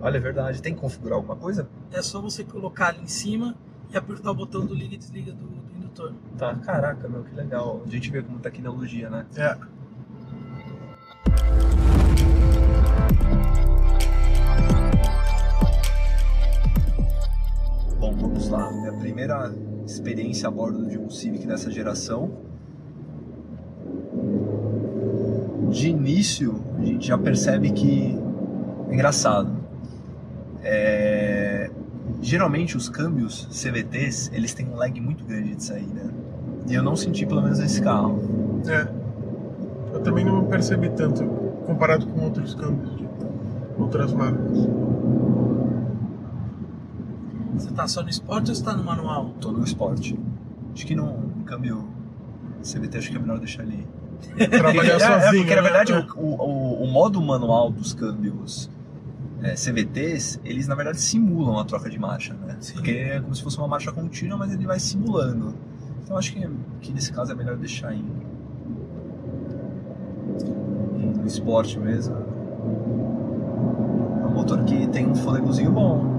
Olha, 0.00 0.16
é 0.16 0.20
verdade. 0.20 0.62
Tem 0.62 0.74
que 0.74 0.80
configurar 0.80 1.16
alguma 1.16 1.34
coisa? 1.36 1.68
É 1.90 2.00
só 2.00 2.20
você 2.20 2.44
colocar 2.44 2.88
ali 2.88 3.02
em 3.02 3.08
cima 3.08 3.56
e 3.92 3.96
apertar 3.96 4.30
o 4.30 4.34
botão 4.34 4.64
do 4.64 4.72
liga 4.74 4.94
e 4.94 4.98
desliga 4.98 5.32
do, 5.32 5.46
do 5.46 5.76
indutor. 5.76 6.12
Tá, 6.36 6.54
caraca, 6.54 7.08
meu, 7.08 7.24
que 7.24 7.34
legal. 7.34 7.82
A 7.84 7.90
gente 7.90 8.10
vê 8.10 8.22
como 8.22 8.38
tecnologia, 8.38 9.10
né? 9.10 9.26
É. 9.34 9.56
Lá. 18.48 18.70
Minha 18.72 18.92
primeira 18.92 19.52
experiência 19.84 20.48
a 20.48 20.50
bordo 20.50 20.86
de 20.86 20.98
um 20.98 21.08
Civic 21.10 21.46
dessa 21.46 21.70
geração. 21.70 22.30
De 25.70 25.88
início, 25.88 26.62
a 26.78 26.84
gente 26.84 27.06
já 27.06 27.18
percebe 27.18 27.70
que 27.70 28.18
é 28.88 28.94
engraçado. 28.94 29.56
É, 30.62 31.70
Geralmente 32.20 32.76
os 32.76 32.88
câmbios 32.88 33.46
CVTs, 33.52 34.30
eles 34.34 34.52
têm 34.52 34.66
um 34.68 34.76
lag 34.76 35.00
muito 35.00 35.24
grande 35.24 35.54
de 35.54 35.62
saída. 35.62 36.12
E 36.66 36.74
eu 36.74 36.82
não 36.82 36.96
senti 36.96 37.24
pelo 37.24 37.42
menos 37.42 37.58
nesse 37.58 37.80
carro. 37.80 38.18
É. 38.66 38.88
Eu 39.94 40.00
também 40.00 40.24
não 40.24 40.44
percebi 40.44 40.90
tanto 40.90 41.24
comparado 41.64 42.06
com 42.06 42.20
outros 42.24 42.54
câmbios 42.54 42.96
de 42.96 43.08
outras 43.78 44.12
marcas. 44.12 44.68
Você 47.58 47.70
tá 47.72 47.86
só 47.88 48.02
no 48.02 48.08
esporte 48.08 48.50
ou 48.50 48.54
você 48.54 48.62
tá 48.64 48.72
no 48.74 48.84
manual? 48.84 49.30
Tô 49.40 49.50
no 49.52 49.64
esporte. 49.64 50.18
Acho 50.74 50.86
que 50.86 50.94
no 50.94 51.14
câmbio 51.44 51.84
CVT 52.62 52.98
acho 52.98 53.10
que 53.10 53.16
é 53.16 53.20
melhor 53.20 53.38
deixar 53.38 53.62
ali. 53.62 53.86
Trabalhar 54.50 54.94
é, 54.96 54.98
sozinho. 54.98 55.14
É, 55.22 55.36
porque 55.38 55.54
na 55.54 55.62
né? 55.62 55.68
verdade 55.70 55.92
É. 55.92 56.06
o, 56.16 56.24
o, 56.24 56.84
o 56.84 56.86
modo 56.86 57.20
manual 57.20 57.70
dos 57.70 57.92
câmbios 57.94 58.70
é, 59.42 59.54
CVTs, 59.54 60.40
eles 60.44 60.66
na 60.66 60.74
verdade 60.74 61.00
simulam 61.00 61.58
a 61.58 61.64
troca 61.64 61.88
de 61.88 61.98
marcha, 61.98 62.34
né? 62.34 62.56
Sim. 62.60 62.74
Porque 62.74 62.90
é 62.90 63.20
como 63.20 63.34
se 63.34 63.42
fosse 63.42 63.58
uma 63.58 63.68
marcha 63.68 63.92
contínua, 63.92 64.36
mas 64.36 64.52
ele 64.52 64.66
vai 64.66 64.78
simulando. 64.80 65.54
Então 66.04 66.16
acho 66.16 66.32
que, 66.32 66.48
que 66.80 66.92
nesse 66.92 67.12
caso 67.12 67.32
é 67.32 67.34
melhor 67.34 67.56
deixar 67.56 67.92
em, 67.94 68.04
em- 70.96 71.18
no 71.18 71.26
esporte 71.26 71.78
mesmo. 71.78 72.16
É 74.22 74.26
um 74.26 74.30
motor 74.32 74.62
que 74.64 74.86
tem 74.88 75.06
um 75.06 75.14
fôlegozinho 75.14 75.70
bom. 75.70 76.17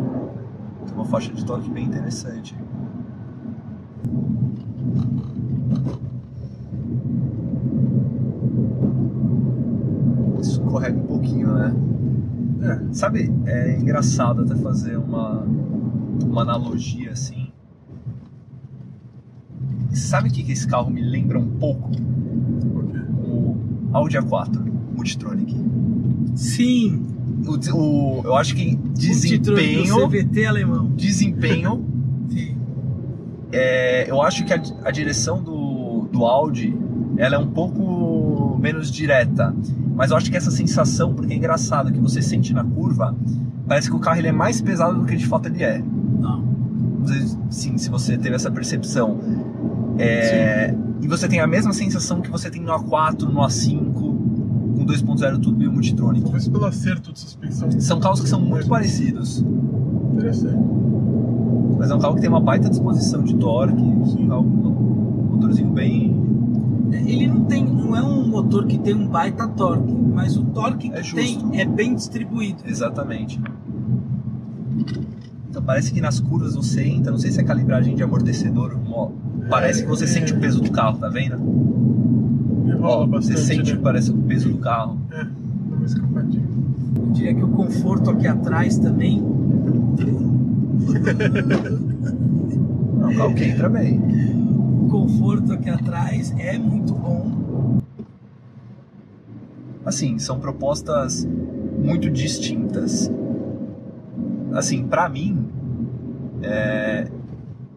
Tem 0.85 0.95
uma 0.95 1.05
faixa 1.05 1.31
de 1.33 1.45
torque 1.45 1.69
bem 1.69 1.85
interessante. 1.85 2.55
Escorrega 10.39 10.97
um 10.97 11.05
pouquinho, 11.05 11.53
né? 11.53 11.75
É. 12.61 12.93
Sabe, 12.93 13.31
é 13.45 13.77
engraçado 13.77 14.41
até 14.41 14.55
fazer 14.55 14.97
uma, 14.97 15.45
uma 16.23 16.41
analogia 16.41 17.11
assim. 17.11 17.49
Sabe 19.93 20.29
o 20.29 20.31
que, 20.31 20.43
que 20.43 20.51
esse 20.51 20.67
carro 20.67 20.89
me 20.89 21.01
lembra 21.01 21.39
um 21.39 21.57
pouco? 21.57 21.89
Por 21.89 22.85
quê? 22.85 22.97
O 23.25 23.55
Audi 23.93 24.17
A4 24.17 24.59
Multitronic. 24.95 25.55
Sim. 26.35 27.07
O, 27.49 27.77
o- 27.77 28.21
eu 28.25 28.35
acho 28.35 28.55
que 28.55 28.75
desempenho, 28.93 29.95
CVT 30.09 30.45
alemão. 30.45 30.91
desempenho, 30.95 31.83
Sim. 32.29 32.55
é, 33.51 34.09
eu 34.09 34.21
acho 34.21 34.45
que 34.45 34.53
a, 34.53 34.61
a 34.85 34.91
direção 34.91 35.41
do, 35.41 36.07
do 36.11 36.25
Audi 36.25 36.75
ela 37.17 37.35
é 37.35 37.39
um 37.39 37.47
pouco 37.47 38.57
menos 38.61 38.91
direta. 38.91 39.53
Mas 39.95 40.11
eu 40.11 40.17
acho 40.17 40.31
que 40.31 40.37
essa 40.37 40.51
sensação, 40.51 41.13
porque 41.13 41.33
é 41.33 41.35
engraçado, 41.35 41.91
que 41.91 41.99
você 41.99 42.21
sente 42.21 42.53
na 42.53 42.63
curva, 42.63 43.13
parece 43.67 43.89
que 43.89 43.95
o 43.95 43.99
carro 43.99 44.19
ele 44.19 44.29
é 44.29 44.31
mais 44.31 44.61
pesado 44.61 44.99
do 44.99 45.05
que 45.05 45.15
de 45.17 45.25
fato 45.25 45.47
ele 45.47 45.61
é. 45.63 45.83
Não. 46.19 46.47
Sim, 47.49 47.77
se 47.77 47.89
você 47.89 48.17
teve 48.17 48.35
essa 48.35 48.49
percepção. 48.49 49.19
É, 49.97 50.73
e 51.01 51.07
você 51.07 51.27
tem 51.27 51.41
a 51.41 51.47
mesma 51.47 51.73
sensação 51.73 52.21
que 52.21 52.29
você 52.29 52.49
tem 52.49 52.61
no 52.61 52.71
A4, 52.71 53.23
no 53.23 53.41
A5, 53.41 53.79
com 53.88 53.88
2.0 54.93 55.39
turbo 55.41 55.61
e 55.63 55.67
o 55.67 55.71
Multitronic. 55.71 56.23
Talvez 56.23 56.47
pelo 56.47 56.65
acerto 56.65 57.13
de 57.13 57.19
suspensão. 57.19 57.69
São 57.79 57.99
carros 57.99 58.21
que 58.21 58.29
são 58.29 58.39
muito 58.41 58.67
parecidos, 58.67 59.45
Interessante. 60.13 60.57
mas 61.77 61.89
é 61.91 61.95
um 61.95 61.99
carro 61.99 62.15
que 62.15 62.21
tem 62.21 62.29
uma 62.29 62.41
baita 62.41 62.69
disposição 62.69 63.23
de 63.23 63.35
torque, 63.35 63.75
Sim. 63.77 64.25
um 64.25 64.27
carro 64.27 64.43
com 64.43 64.67
um 64.69 65.31
motorzinho 65.35 65.69
bem. 65.69 66.17
Ele 66.91 67.27
não 67.27 67.45
tem, 67.45 67.63
não 67.63 67.95
é 67.95 68.01
um 68.01 68.27
motor 68.27 68.65
que 68.65 68.77
tem 68.79 68.95
um 68.95 69.07
baita 69.07 69.47
torque, 69.47 69.93
mas 69.93 70.35
o 70.35 70.43
torque 70.45 70.89
que 70.89 70.95
É 70.97 71.03
justo. 71.03 71.15
tem 71.49 71.61
é 71.61 71.65
bem 71.65 71.93
distribuído. 71.93 72.63
Exatamente. 72.65 73.39
Então 75.49 75.61
parece 75.63 75.91
que 75.93 76.01
nas 76.01 76.19
curvas 76.19 76.55
você 76.55 76.83
entra, 76.83 77.11
não 77.11 77.19
sei 77.19 77.31
se 77.31 77.39
é 77.39 77.43
calibragem 77.43 77.95
de 77.95 78.03
amortecedor, 78.03 78.75
ó, 78.91 79.09
parece 79.49 79.83
que 79.83 79.89
você 79.89 80.03
É. 80.05 80.07
sente 80.07 80.33
o 80.33 80.39
peso 80.39 80.61
do 80.61 80.71
carro, 80.71 80.97
tá 80.97 81.09
vendo? 81.09 81.37
Rola 82.79 83.03
Ó, 83.03 83.07
bastante. 83.07 83.39
você 83.39 83.45
sente, 83.55 83.73
né? 83.73 83.79
parece 83.81 84.11
o 84.11 84.17
peso 84.17 84.49
do 84.49 84.57
carro. 84.59 84.97
É, 85.11 85.23
dá 85.23 85.75
uma 85.75 85.85
escapadinha. 85.85 86.47
Eu 86.95 87.11
diria 87.11 87.33
que 87.35 87.43
o 87.43 87.49
conforto 87.49 88.09
aqui 88.09 88.27
atrás 88.27 88.77
também. 88.77 89.23
É 93.01 93.05
um 93.05 93.15
carro 93.15 93.35
que 93.35 93.43
entra 93.45 93.69
bem. 93.69 93.99
O 94.83 94.87
conforto 94.89 95.53
aqui 95.53 95.69
atrás 95.69 96.33
é 96.37 96.57
muito 96.57 96.93
bom. 96.93 97.79
assim, 99.85 100.19
são 100.19 100.39
propostas 100.39 101.27
muito 101.83 102.09
distintas. 102.09 103.11
Assim, 104.53 104.85
pra 104.85 105.09
mim, 105.09 105.45
é, 106.43 107.07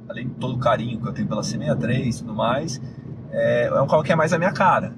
além 0.09 0.29
de 0.29 0.35
todo 0.35 0.57
o 0.57 0.59
carinho 0.59 1.01
que 1.01 1.09
eu 1.09 1.13
tenho 1.13 1.29
pela 1.29 1.41
C63 1.43 2.07
e 2.07 2.19
tudo 2.19 2.35
mais, 2.35 2.81
é, 3.33 3.67
é 3.67 3.81
um 3.81 3.87
carro 3.87 4.03
que 4.03 4.13
é 4.13 4.17
mais 4.17 4.33
a 4.33 4.39
minha 4.39 4.53
cara. 4.53 4.93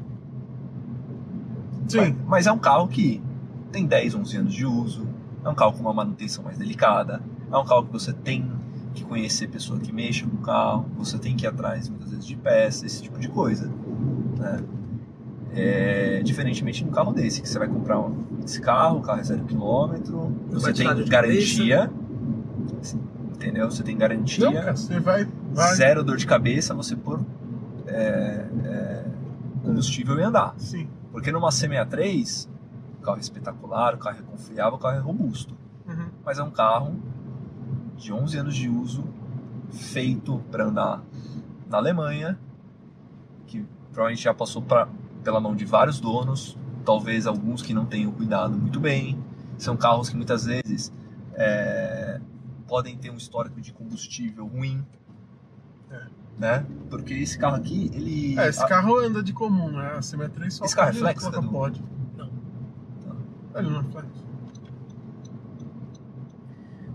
Mas, 1.82 1.92
Sim, 1.92 2.16
mas 2.26 2.46
é 2.46 2.52
um 2.52 2.58
carro 2.58 2.88
que 2.88 3.22
tem 3.70 3.86
10, 3.86 4.14
11 4.14 4.36
anos 4.36 4.54
de 4.54 4.64
uso, 4.66 5.06
é 5.44 5.48
um 5.48 5.54
carro 5.54 5.72
com 5.72 5.80
uma 5.80 5.92
manutenção 5.92 6.42
mais 6.44 6.56
delicada, 6.58 7.20
é 7.50 7.56
um 7.56 7.64
carro 7.64 7.84
que 7.84 7.92
você 7.92 8.12
tem 8.12 8.50
que 8.94 9.04
conhecer 9.04 9.48
pessoa 9.48 9.78
que 9.78 9.92
mexa 9.92 10.24
com 10.26 10.36
o 10.36 10.40
carro, 10.40 10.86
você 10.96 11.18
tem 11.18 11.36
que 11.36 11.44
ir 11.44 11.48
atrás 11.48 11.88
muitas 11.88 12.10
vezes 12.10 12.26
de 12.26 12.36
peças, 12.36 12.84
esse 12.84 13.02
tipo 13.02 13.18
de 13.18 13.28
coisa. 13.28 13.70
Né? 14.38 14.60
É, 15.56 16.22
diferentemente 16.24 16.84
no 16.84 16.90
carro 16.90 17.12
desse, 17.12 17.40
que 17.42 17.48
você 17.48 17.58
vai 17.58 17.68
comprar 17.68 18.00
um- 18.00 18.16
esse 18.44 18.60
carro, 18.60 18.98
o 18.98 19.02
carro 19.02 19.20
é 19.20 19.24
zero 19.24 19.44
quilômetro, 19.44 20.32
você 20.50 20.72
tem 20.72 20.94
de 20.94 21.04
garantia, 21.04 21.90
entendeu? 23.34 23.70
Você 23.70 23.82
tem 23.82 23.96
garantia, 23.96 24.46
Não, 24.46 24.52
cara, 24.52 24.76
você 24.76 24.98
vai. 25.00 25.28
vai 25.52 25.74
zero 25.74 26.02
dor 26.02 26.16
de 26.16 26.26
cabeça, 26.26 26.74
você 26.74 26.96
pôr 26.96 27.20
é, 27.94 28.46
é, 28.64 29.04
combustível 29.62 30.18
e 30.18 30.22
andar. 30.22 30.54
Sim. 30.58 30.88
Porque 31.12 31.30
numa 31.30 31.48
C63, 31.48 32.48
o 32.98 33.02
carro 33.02 33.18
é 33.18 33.20
espetacular, 33.20 33.94
o 33.94 33.98
carro 33.98 34.18
é 34.18 34.22
confiável, 34.22 34.74
o 34.74 34.78
carro 34.78 34.96
é 34.96 35.00
robusto. 35.00 35.54
Uhum. 35.86 36.08
Mas 36.24 36.38
é 36.38 36.42
um 36.42 36.50
carro 36.50 36.94
de 37.96 38.12
11 38.12 38.38
anos 38.38 38.56
de 38.56 38.68
uso, 38.68 39.04
feito 39.70 40.38
para 40.50 40.64
andar 40.64 41.02
na 41.68 41.78
Alemanha, 41.78 42.38
que 43.46 43.64
provavelmente 43.92 44.24
já 44.24 44.34
passou 44.34 44.62
pra, 44.62 44.88
pela 45.22 45.40
mão 45.40 45.54
de 45.54 45.64
vários 45.64 46.00
donos, 46.00 46.58
talvez 46.84 47.26
alguns 47.26 47.62
que 47.62 47.72
não 47.72 47.86
tenham 47.86 48.10
cuidado 48.10 48.56
muito 48.56 48.80
bem. 48.80 49.18
São 49.56 49.76
carros 49.76 50.08
que 50.08 50.16
muitas 50.16 50.44
vezes 50.46 50.92
é, 51.34 52.20
podem 52.66 52.96
ter 52.96 53.10
um 53.10 53.16
histórico 53.16 53.60
de 53.60 53.72
combustível 53.72 54.46
ruim. 54.46 54.84
É. 55.90 56.23
Né? 56.38 56.66
Porque 56.90 57.14
esse 57.14 57.38
carro 57.38 57.56
aqui, 57.56 57.90
ele. 57.94 58.38
É, 58.38 58.48
esse 58.48 58.62
a- 58.62 58.66
carro 58.66 58.96
anda 58.98 59.22
de 59.22 59.32
comum, 59.32 59.70
né? 59.70 59.94
A 59.96 60.00
CM3 60.00 60.50
só 60.50 60.64
Esse 60.64 60.74
carro 60.74 60.88
é 60.88 60.92
pode 60.92 60.98
flex, 61.02 61.20
colocar 61.20 61.40
Cadu? 61.40 61.52
pode. 61.52 61.82
Não. 62.16 62.30
Ele 63.56 63.70
não 63.70 63.80
é 63.80 63.84
flex. 63.84 64.08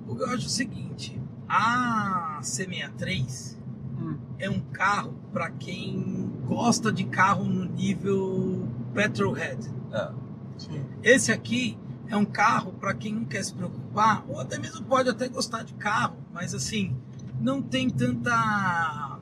O 0.07 0.15
que 0.15 0.21
eu 0.21 0.27
acho 0.27 0.43
é 0.43 0.47
o 0.47 0.49
seguinte: 0.49 1.21
a 1.47 2.39
C63 2.41 3.57
Hum. 4.01 4.17
é 4.37 4.49
um 4.49 4.59
carro 4.59 5.13
para 5.31 5.49
quem 5.51 6.31
gosta 6.47 6.91
de 6.91 7.03
carro 7.05 7.43
no 7.45 7.65
nível 7.65 8.67
petrolhead. 8.93 9.69
é, 9.91 10.11
Sim. 10.57 10.83
Esse 11.03 11.31
aqui 11.31 11.77
é 12.07 12.15
um 12.17 12.25
carro 12.25 12.73
para 12.73 12.93
quem 12.93 13.13
não 13.13 13.25
quer 13.25 13.43
se 13.43 13.53
preocupar, 13.53 14.23
ou 14.27 14.39
até 14.39 14.57
mesmo 14.57 14.83
pode 14.85 15.09
até 15.09 15.27
gostar 15.29 15.63
de 15.63 15.73
carro, 15.75 16.17
mas 16.33 16.53
assim, 16.53 16.95
não 17.39 17.61
tem 17.61 17.89
tanta, 17.89 19.18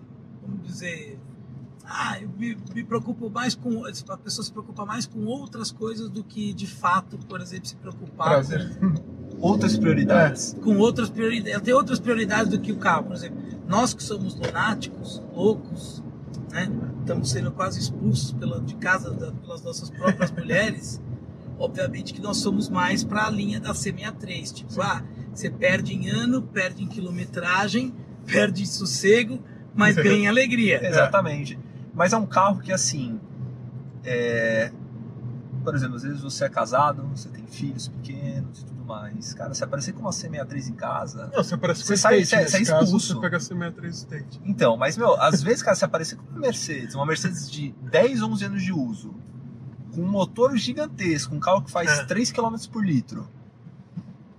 vamos 0.48 0.68
dizer, 0.68 1.20
ah, 1.86 2.20
eu 2.22 2.30
me, 2.38 2.58
me 2.74 2.84
preocupo 2.84 3.30
mais 3.30 3.56
com, 3.56 3.84
a 3.86 4.18
pessoa 4.18 4.44
se 4.44 4.52
preocupa 4.52 4.86
mais 4.86 5.06
com 5.06 5.26
outras 5.26 5.72
coisas 5.72 6.10
do 6.10 6.24
que 6.24 6.54
de 6.54 6.68
fato, 6.68 7.18
por 7.18 7.40
exemplo, 7.42 7.66
se 7.68 7.76
preocupar 7.76 8.30
Prazer. 8.30 8.78
outras 9.40 9.78
prioridades. 9.78 10.56
com 10.62 10.78
outras 10.78 11.10
prioridades. 11.10 11.54
Ela 11.54 11.64
tem 11.64 11.74
outras 11.74 12.00
prioridades 12.00 12.52
do 12.52 12.60
que 12.60 12.72
o 12.72 12.78
carro. 12.78 13.06
Por 13.06 13.16
exemplo, 13.16 13.38
nós 13.68 13.94
que 13.94 14.04
somos 14.04 14.36
lunáticos, 14.36 15.22
loucos, 15.34 16.04
né? 16.52 16.70
Estamos 17.02 17.30
sendo 17.30 17.52
quase 17.52 17.80
expulsos 17.80 18.32
pela, 18.34 18.60
de 18.60 18.76
casa 18.76 19.12
da- 19.12 19.32
pelas 19.32 19.62
nossas 19.64 19.90
próprias 19.90 20.30
mulheres. 20.36 21.02
Obviamente 21.60 22.14
que 22.14 22.22
nós 22.22 22.38
somos 22.38 22.70
mais 22.70 23.04
para 23.04 23.26
a 23.26 23.30
linha 23.30 23.60
da 23.60 23.72
C63. 23.74 24.54
Tipo, 24.54 24.82
ah, 24.82 25.02
você 25.34 25.50
perde 25.50 25.94
em 25.94 26.10
ano, 26.10 26.42
perde 26.42 26.84
em 26.84 26.88
quilometragem, 26.88 27.94
perde 28.26 28.64
em 28.64 28.66
sossego, 28.66 29.40
mas 29.78 29.96
ganha 30.02 30.30
alegria. 30.30 30.86
Exatamente. 30.86 31.58
Mas 31.94 32.12
é 32.14 32.18
um 32.18 32.26
carro 32.26 32.60
que, 32.60 32.72
assim. 32.74 33.20
é, 34.04 34.72
Por 35.64 35.76
exemplo, 35.76 35.96
às 35.96 36.04
vezes 36.04 36.22
você 36.22 36.46
é 36.46 36.50
casado, 36.50 37.04
você 37.16 37.30
tem 37.30 37.46
filhos 37.46 37.88
pequenos 37.88 38.62
e 38.62 38.66
tudo 38.66 38.86
mais. 38.86 39.34
Cara, 39.34 39.54
se 39.54 39.64
aparecer 39.64 39.94
com 39.94 40.00
uma 40.02 40.12
C63 40.12 40.70
em 40.70 40.74
casa. 40.74 41.30
Não, 41.34 41.44
você 41.44 41.58
parece 41.58 41.82
com 41.82 41.88
Você 41.88 41.94
a 41.94 41.98
sai- 41.98 42.20
State. 42.20 42.44
você- 42.46 42.50
você 42.52 42.56
é 42.56 42.60
Nesse 42.60 42.72
caso, 42.72 42.84
expulso. 42.86 43.14
você 43.16 43.22
pega 43.22 43.38
a 43.38 43.40
CM3 43.40 43.90
State. 43.90 44.42
Então, 44.46 44.78
mas, 44.78 44.96
meu, 44.98 45.20
às 45.22 45.42
vezes, 45.44 45.62
cara, 45.62 45.76
se 45.76 45.84
aparecer 45.84 46.16
com 46.16 46.24
uma 46.32 46.40
Mercedes, 46.40 46.96
uma 46.96 47.06
Mercedes 47.06 47.50
de 47.52 47.76
10, 47.92 48.22
11 48.22 48.46
anos 48.46 48.64
de 48.64 48.72
uso, 48.72 49.14
com 49.94 50.02
um 50.02 50.08
motor 50.10 50.56
gigantesco, 50.56 51.36
um 51.36 51.40
carro 51.40 51.64
que 51.64 51.72
faz 51.72 51.90
É. 51.90 52.04
3 52.06 52.32
km 52.32 52.56
por 52.72 52.86
litro. 52.86 53.28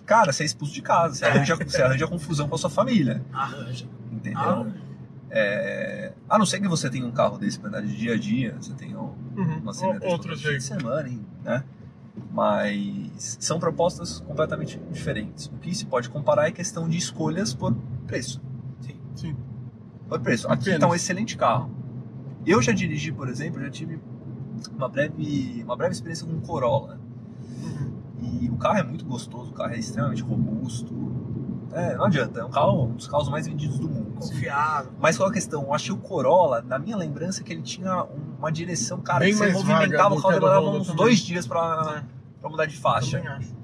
Cara, 0.07 0.33
você 0.33 0.44
é 0.44 0.46
expulso 0.46 0.72
de 0.72 0.81
casa, 0.81 1.16
você 1.16 1.24
arranja, 1.27 1.57
você 1.57 1.83
arranja 1.83 2.07
confusão 2.07 2.48
com 2.48 2.55
a 2.55 2.59
sua 2.59 2.70
família. 2.70 3.22
Arranja. 3.33 3.87
Entendeu? 4.11 4.38
Arranja. 4.40 4.88
É, 5.31 6.12
A 6.29 6.38
não 6.38 6.47
ser 6.47 6.61
que 6.61 6.69
você 6.69 6.88
tenha 6.91 7.05
um 7.07 7.11
carro 7.11 7.38
desse 7.38 7.59
para 7.59 7.69
andar 7.69 7.83
de 7.83 7.97
dia 7.97 8.14
a 8.14 8.19
dia, 8.19 8.57
você 8.61 8.73
tenha 8.75 8.99
um- 8.99 9.14
Uhum. 9.37 9.59
uma 9.62 9.73
Outros 10.11 10.41
de 10.41 10.61
semana, 10.61 11.09
hein, 11.09 11.21
né? 11.45 11.64
Mas 12.33 13.37
são 13.41 13.59
propostas 13.61 14.21
completamente 14.21 14.79
diferentes. 14.91 15.47
O 15.47 15.59
que 15.59 15.75
se 15.75 15.87
pode 15.87 16.09
comparar 16.11 16.49
é 16.49 16.53
questão 16.53 16.88
de 16.88 16.97
escolhas 16.97 17.55
por 17.55 17.75
preço. 18.07 18.41
Sim. 19.14 19.37
Por 20.09 20.21
preço. 20.21 20.49
Aqui 20.51 20.71
está 20.71 20.87
um 20.87 20.95
excelente 20.95 21.37
carro. 21.37 21.71
Eu 22.47 22.62
já 22.62 22.73
dirigi, 22.73 23.12
por 23.12 23.29
exemplo, 23.29 23.61
já 23.61 23.69
tive 23.71 23.99
uma 24.77 24.88
breve, 24.88 25.62
uma 25.64 25.77
breve 25.77 25.93
experiência 25.93 26.27
com 26.27 26.33
um 26.33 26.41
Corolla. 26.41 26.99
Uhum. 27.62 27.93
E 28.43 28.49
o 28.49 28.57
carro 28.57 28.79
é 28.79 28.83
muito 28.83 29.05
gostoso, 29.05 29.51
o 29.51 29.55
carro 29.55 29.73
é 29.75 29.79
extremamente 29.79 30.23
robusto. 30.23 30.95
É, 31.72 31.96
não 31.96 32.07
adianta, 32.07 32.40
é 32.40 32.44
um 32.44 32.50
carro, 32.50 32.85
um 32.85 32.92
dos 32.94 33.07
carros 33.07 33.28
mais 33.28 33.46
vendidos 33.46 33.78
do 33.78 33.88
mundo. 33.88 34.12
Confiável. 34.20 34.90
Mas 34.98 35.16
qual 35.16 35.28
a 35.28 35.33
questão? 35.33 35.62
Eu 35.64 35.74
achei 35.74 35.92
o 35.92 35.98
Corolla, 35.98 36.62
na 36.66 36.78
minha 36.78 36.96
lembrança, 36.96 37.42
que 37.44 37.52
ele 37.52 37.62
tinha 37.62 38.04
um- 38.04 38.37
uma 38.38 38.50
direção, 38.50 39.00
cara, 39.00 39.20
Bem 39.20 39.33
que 39.33 39.38
você 39.38 39.52
movimentava 39.52 40.14
o 40.14 40.22
carro, 40.22 40.35
demorava 40.35 40.70
uns 40.70 40.87
também. 40.87 40.96
dois 40.96 41.18
dias 41.20 41.46
pra, 41.46 42.02
É, 42.04 42.40
pra 42.40 42.50
mudar 42.50 42.66
de 42.66 42.76
faixa. 42.76 43.18
também 43.18 43.33
acho. 43.35 43.57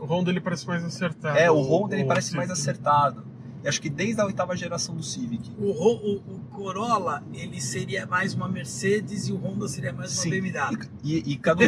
O 0.00 0.04
Honda 0.04 0.30
ele 0.30 0.40
parece 0.40 0.66
mais 0.66 0.84
acertado. 0.84 1.38
É, 1.38 1.50
o 1.50 1.60
Honda 1.62 1.94
ele 1.96 2.04
parece 2.04 2.26
Civic. 2.28 2.36
mais 2.46 2.50
acertado. 2.50 3.24
E 3.64 3.68
acho 3.68 3.80
que 3.80 3.88
desde 3.88 4.20
a 4.20 4.26
oitava 4.26 4.54
geração 4.54 4.94
do 4.94 5.02
Civic. 5.02 5.50
O, 5.58 5.64
o- 5.70 6.16
o 6.18 6.40
Corolla, 6.50 7.22
ele 7.32 7.60
seria 7.60 8.06
mais 8.06 8.34
uma 8.34 8.46
Mercedes 8.46 9.26
e 9.28 9.32
o 9.32 9.36
Honda 9.36 9.66
seria 9.66 9.92
mais 9.92 10.10
uma 10.12 10.22
Sim. 10.22 10.30
BMW. 10.30 10.86
E, 11.02 11.32
e 11.32 11.36
Cadu, 11.36 11.62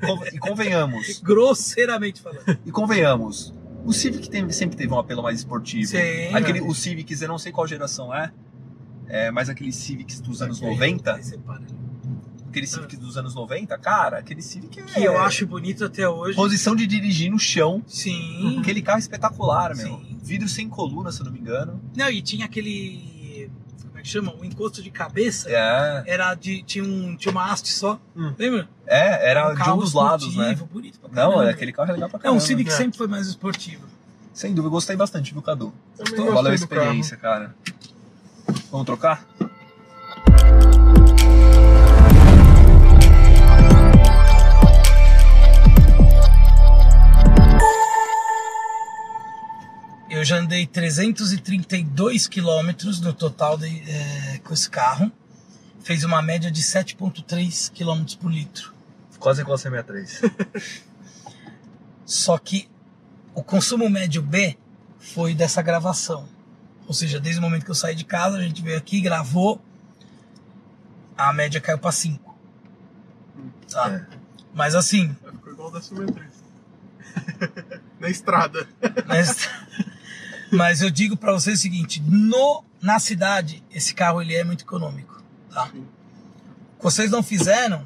con- 0.00 0.24
e 0.32 0.38
convenhamos, 0.38 1.20
Grosseiramente 1.22 2.22
falando. 2.22 2.58
e 2.64 2.72
convenhamos, 2.72 3.52
o 3.84 3.92
Civic 3.92 4.28
tem- 4.30 4.48
sempre 4.50 4.76
teve 4.76 4.92
um 4.92 4.98
apelo 4.98 5.22
mais 5.22 5.38
esportivo. 5.38 5.86
Sim. 5.90 6.34
Aquele, 6.34 6.60
o 6.60 6.74
Civics, 6.74 7.20
eu 7.22 7.28
não 7.28 7.38
sei 7.38 7.52
qual 7.52 7.66
geração 7.66 8.14
é, 8.14 8.32
é 9.06 9.30
mas 9.30 9.48
aqueles 9.48 9.76
Civics 9.76 10.20
dos 10.20 10.40
anos 10.42 10.60
90, 10.60 11.14
Aí 11.14 11.22
você 11.22 11.38
para 11.38 11.60
aquele 12.48 12.66
Civic 12.68 12.96
dos 12.96 13.16
anos 13.16 13.34
90, 13.34 13.76
cara, 13.78 14.18
aquele 14.18 14.40
Civic 14.40 14.78
é 14.78 14.82
Que 14.84 15.02
eu 15.02 15.18
acho 15.18 15.44
bonito 15.46 15.84
até 15.84 16.08
hoje. 16.08 16.36
posição 16.36 16.76
de 16.76 16.86
dirigir 16.86 17.30
no 17.30 17.38
chão. 17.38 17.82
Sim. 17.86 18.58
Aquele 18.60 18.80
carro 18.80 18.98
é 18.98 19.00
espetacular, 19.00 19.74
meu. 19.74 19.86
Sim. 19.98 20.16
Vidro 20.22 20.48
sem 20.48 20.68
coluna, 20.68 21.10
se 21.10 21.20
eu 21.20 21.24
não 21.26 21.32
me 21.32 21.40
engano. 21.40 21.80
Não, 21.96 22.08
e 22.08 22.22
tinha 22.22 22.44
aquele. 22.46 23.13
É 24.04 24.06
que 24.06 24.10
chama? 24.10 24.34
O 24.38 24.44
encosto 24.44 24.82
de 24.82 24.90
cabeça. 24.90 25.48
É, 25.50 26.04
Era 26.06 26.34
de. 26.34 26.62
Tinha, 26.62 26.84
um, 26.84 27.16
tinha 27.16 27.32
uma 27.32 27.50
haste 27.50 27.72
só. 27.72 27.98
Hum. 28.14 28.34
Lembra? 28.38 28.68
é 28.86 29.30
era 29.30 29.54
de 29.54 29.70
um 29.70 29.78
dos 29.78 29.94
lados, 29.94 30.36
né? 30.36 30.54
Bonito 30.70 31.00
pra 31.00 31.08
Não, 31.08 31.30
caramba. 31.32 31.48
é, 31.48 31.50
aquele 31.54 31.72
carro 31.72 31.88
é 31.88 31.92
legal 31.94 32.10
pra 32.10 32.18
caramba. 32.18 32.36
o 32.36 32.40
Civic 32.40 32.68
É. 32.68 32.72
sempre 32.74 32.98
foi 32.98 33.06
mais 33.06 33.26
esportivo. 33.26 33.86
Sem 34.34 34.50
dúvida, 34.50 34.66
eu 34.66 34.70
gostei 34.72 34.94
bastante, 34.94 35.32
viu, 35.32 35.40
Cadu? 35.40 35.72
Valeu 36.16 36.32
a 36.32 36.34
carro. 36.42 36.54
experiência, 36.54 37.16
cara. 37.16 37.54
Vamos 38.70 38.84
trocar? 38.84 39.24
Já 50.34 50.40
andei 50.40 50.66
332 50.66 52.26
quilômetros 52.26 53.00
no 53.00 53.12
total 53.12 53.56
de, 53.56 53.68
é, 53.88 54.38
com 54.38 54.52
esse 54.52 54.68
carro. 54.68 55.10
Fez 55.82 56.02
uma 56.02 56.20
média 56.20 56.50
de 56.50 56.62
7,3 56.62 57.70
quilômetros 57.72 58.16
por 58.16 58.30
litro. 58.30 58.74
Quase 59.18 59.42
igual 59.42 59.54
a 59.54 59.58
C63. 59.58 60.82
Só 62.04 62.36
que 62.36 62.68
o 63.34 63.42
consumo 63.42 63.88
médio 63.88 64.20
B 64.22 64.58
foi 64.98 65.34
dessa 65.34 65.62
gravação. 65.62 66.28
Ou 66.86 66.92
seja, 66.92 67.18
desde 67.20 67.38
o 67.38 67.42
momento 67.42 67.64
que 67.64 67.70
eu 67.70 67.74
saí 67.74 67.94
de 67.94 68.04
casa, 68.04 68.36
a 68.36 68.42
gente 68.42 68.60
veio 68.60 68.76
aqui, 68.76 69.00
gravou, 69.00 69.62
a 71.16 71.32
média 71.32 71.60
caiu 71.60 71.78
para 71.78 71.92
5. 71.92 72.36
Tá? 73.70 73.90
É. 73.90 74.06
Mas 74.52 74.74
assim, 74.74 75.16
Ficou 75.24 75.52
igual 75.52 75.70
da 75.70 75.80
CM3. 75.80 76.24
Na 78.00 78.10
estrada. 78.10 78.68
mas, 79.06 79.48
mas 80.54 80.80
eu 80.80 80.90
digo 80.90 81.16
para 81.16 81.32
vocês 81.32 81.58
o 81.58 81.62
seguinte, 81.62 82.02
no, 82.08 82.62
na 82.80 82.98
cidade, 82.98 83.62
esse 83.74 83.94
carro 83.94 84.22
ele 84.22 84.34
é 84.34 84.44
muito 84.44 84.62
econômico. 84.62 85.22
Tá? 85.52 85.64
O 85.64 86.78
que 86.78 86.82
vocês 86.82 87.10
não 87.10 87.22
fizeram 87.22 87.82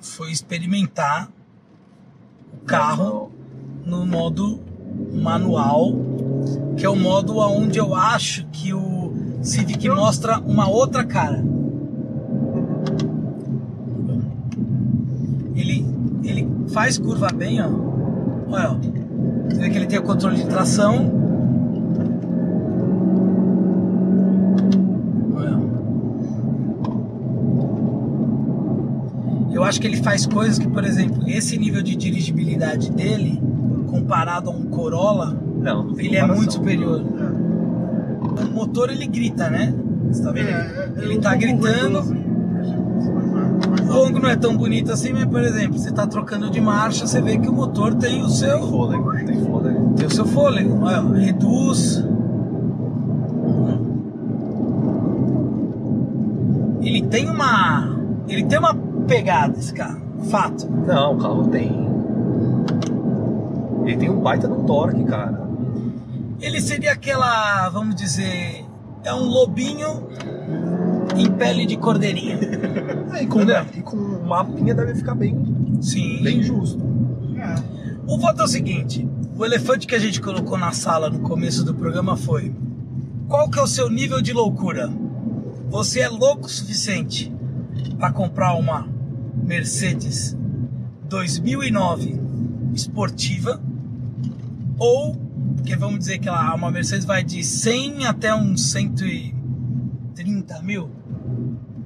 foi 0.00 0.30
experimentar 0.32 1.30
o 2.52 2.64
carro 2.64 3.32
no 3.84 4.04
modo 4.04 4.60
manual, 5.12 5.92
que 6.76 6.84
é 6.84 6.88
o 6.88 6.96
modo 6.96 7.38
onde 7.38 7.78
eu 7.78 7.94
acho 7.94 8.46
que 8.46 8.74
o 8.74 9.14
Civic 9.42 9.88
mostra 9.88 10.38
uma 10.40 10.68
outra 10.68 11.04
cara. 11.04 11.44
Ele, 15.54 15.86
ele 16.24 16.48
faz 16.72 16.98
curva 16.98 17.28
bem, 17.28 17.60
ó. 17.60 17.68
Olha, 18.48 18.72
ó. 18.72 18.76
Você 19.48 19.60
vê 19.60 19.70
que 19.70 19.76
ele 19.76 19.86
tem 19.86 19.98
o 19.98 20.02
controle 20.02 20.36
de 20.36 20.46
tração. 20.46 21.19
Acho 29.70 29.80
que 29.80 29.86
ele 29.86 29.96
faz 29.98 30.26
coisas 30.26 30.58
que, 30.58 30.68
por 30.68 30.84
exemplo, 30.84 31.22
esse 31.28 31.56
nível 31.56 31.80
de 31.80 31.94
dirigibilidade 31.94 32.90
dele, 32.90 33.40
comparado 33.88 34.50
a 34.50 34.52
um 34.52 34.64
Corolla, 34.64 35.40
Não, 35.60 35.84
não 35.84 35.94
tem 35.94 36.06
ele 36.06 36.16
é 36.16 36.26
muito 36.26 36.52
superior. 36.54 37.00
O 37.00 38.52
motor 38.52 38.90
ele 38.90 39.06
grita, 39.06 39.48
né? 39.48 39.72
Você 40.10 40.22
tá 40.22 40.32
vendo? 40.32 40.48
É, 40.48 40.90
é 40.96 41.04
ele 41.04 41.18
um 41.18 41.20
tá 41.20 41.34
gritando. 41.36 42.02
mas- 42.04 42.20
O 43.88 43.92
longo 43.92 44.18
não 44.18 44.28
é 44.28 44.34
tão 44.36 44.56
bonito 44.56 44.90
assim, 44.92 45.12
mas 45.12 45.24
por 45.26 45.40
exemplo, 45.42 45.78
você 45.78 45.92
tá 45.92 46.04
trocando 46.06 46.50
de 46.50 46.60
marcha, 46.60 47.06
você 47.06 47.20
vê 47.22 47.38
que 47.38 47.48
o 47.48 47.52
motor 47.52 47.94
tem 47.94 48.20
o 48.22 48.26
Tem 48.26 48.34
seu, 48.34 48.66
fôlego, 48.68 49.12
tem 49.24 49.40
fôlego. 49.44 49.94
tem 49.94 50.06
o 50.06 50.10
seu 50.10 50.26
fôlego, 50.26 50.78
olha, 50.82 51.00
reduz. 51.16 52.04
Ele 56.82 57.02
tem 57.02 57.28
uma, 57.28 57.96
ele 58.28 58.44
tem 58.44 58.58
uma 58.58 58.74
pegada 59.06 59.58
esse 59.58 59.72
carro, 59.72 60.00
fato. 60.30 60.68
Não, 60.70 61.14
o 61.14 61.18
carro 61.18 61.48
tem. 61.48 61.88
Ele 63.84 63.96
tem 63.96 64.10
um 64.10 64.20
baita 64.20 64.48
um 64.48 64.64
torque, 64.64 65.04
cara. 65.04 65.48
Ele 66.40 66.60
seria 66.60 66.92
aquela, 66.92 67.68
vamos 67.70 67.94
dizer, 67.94 68.64
é 69.04 69.12
um 69.12 69.24
lobinho 69.24 70.06
em 71.16 71.30
pele 71.32 71.66
de 71.66 71.76
cordeirinha. 71.76 72.38
É, 73.12 73.24
e, 73.24 73.26
com, 73.26 73.40
Entendeu? 73.42 73.66
e 73.76 73.82
com 73.82 73.96
mapinha 74.24 74.72
deve 74.72 74.94
ficar 74.94 75.16
bem, 75.16 75.36
Sim. 75.80 76.22
bem 76.22 76.40
justo. 76.40 76.80
É, 77.36 77.56
O 78.06 78.16
voto 78.18 78.42
é 78.42 78.44
o 78.44 78.48
seguinte: 78.48 79.06
o 79.36 79.44
elefante 79.44 79.84
que 79.84 79.96
a 79.96 79.98
gente 79.98 80.20
colocou 80.20 80.56
na 80.56 80.70
sala 80.70 81.10
no 81.10 81.18
começo 81.18 81.64
do 81.64 81.74
programa 81.74 82.16
foi: 82.16 82.54
qual 83.28 83.50
que 83.50 83.58
é 83.58 83.62
o 83.62 83.66
seu 83.66 83.90
nível 83.90 84.22
de 84.22 84.32
loucura? 84.32 84.88
Você 85.70 85.98
é 86.00 86.08
louco 86.08 86.46
o 86.46 86.48
suficiente 86.48 87.32
para 88.00 88.10
comprar 88.12 88.54
uma 88.54 88.88
Mercedes 89.44 90.36
2009 91.08 92.18
esportiva 92.74 93.60
ou 94.78 95.14
porque 95.56 95.76
vamos 95.76 95.98
dizer 95.98 96.18
que 96.18 96.28
ela, 96.28 96.54
uma 96.54 96.70
Mercedes 96.70 97.04
vai 97.04 97.22
de 97.22 97.44
100 97.44 98.06
até 98.06 98.34
uns 98.34 98.70
130 98.72 100.62
mil, 100.62 100.88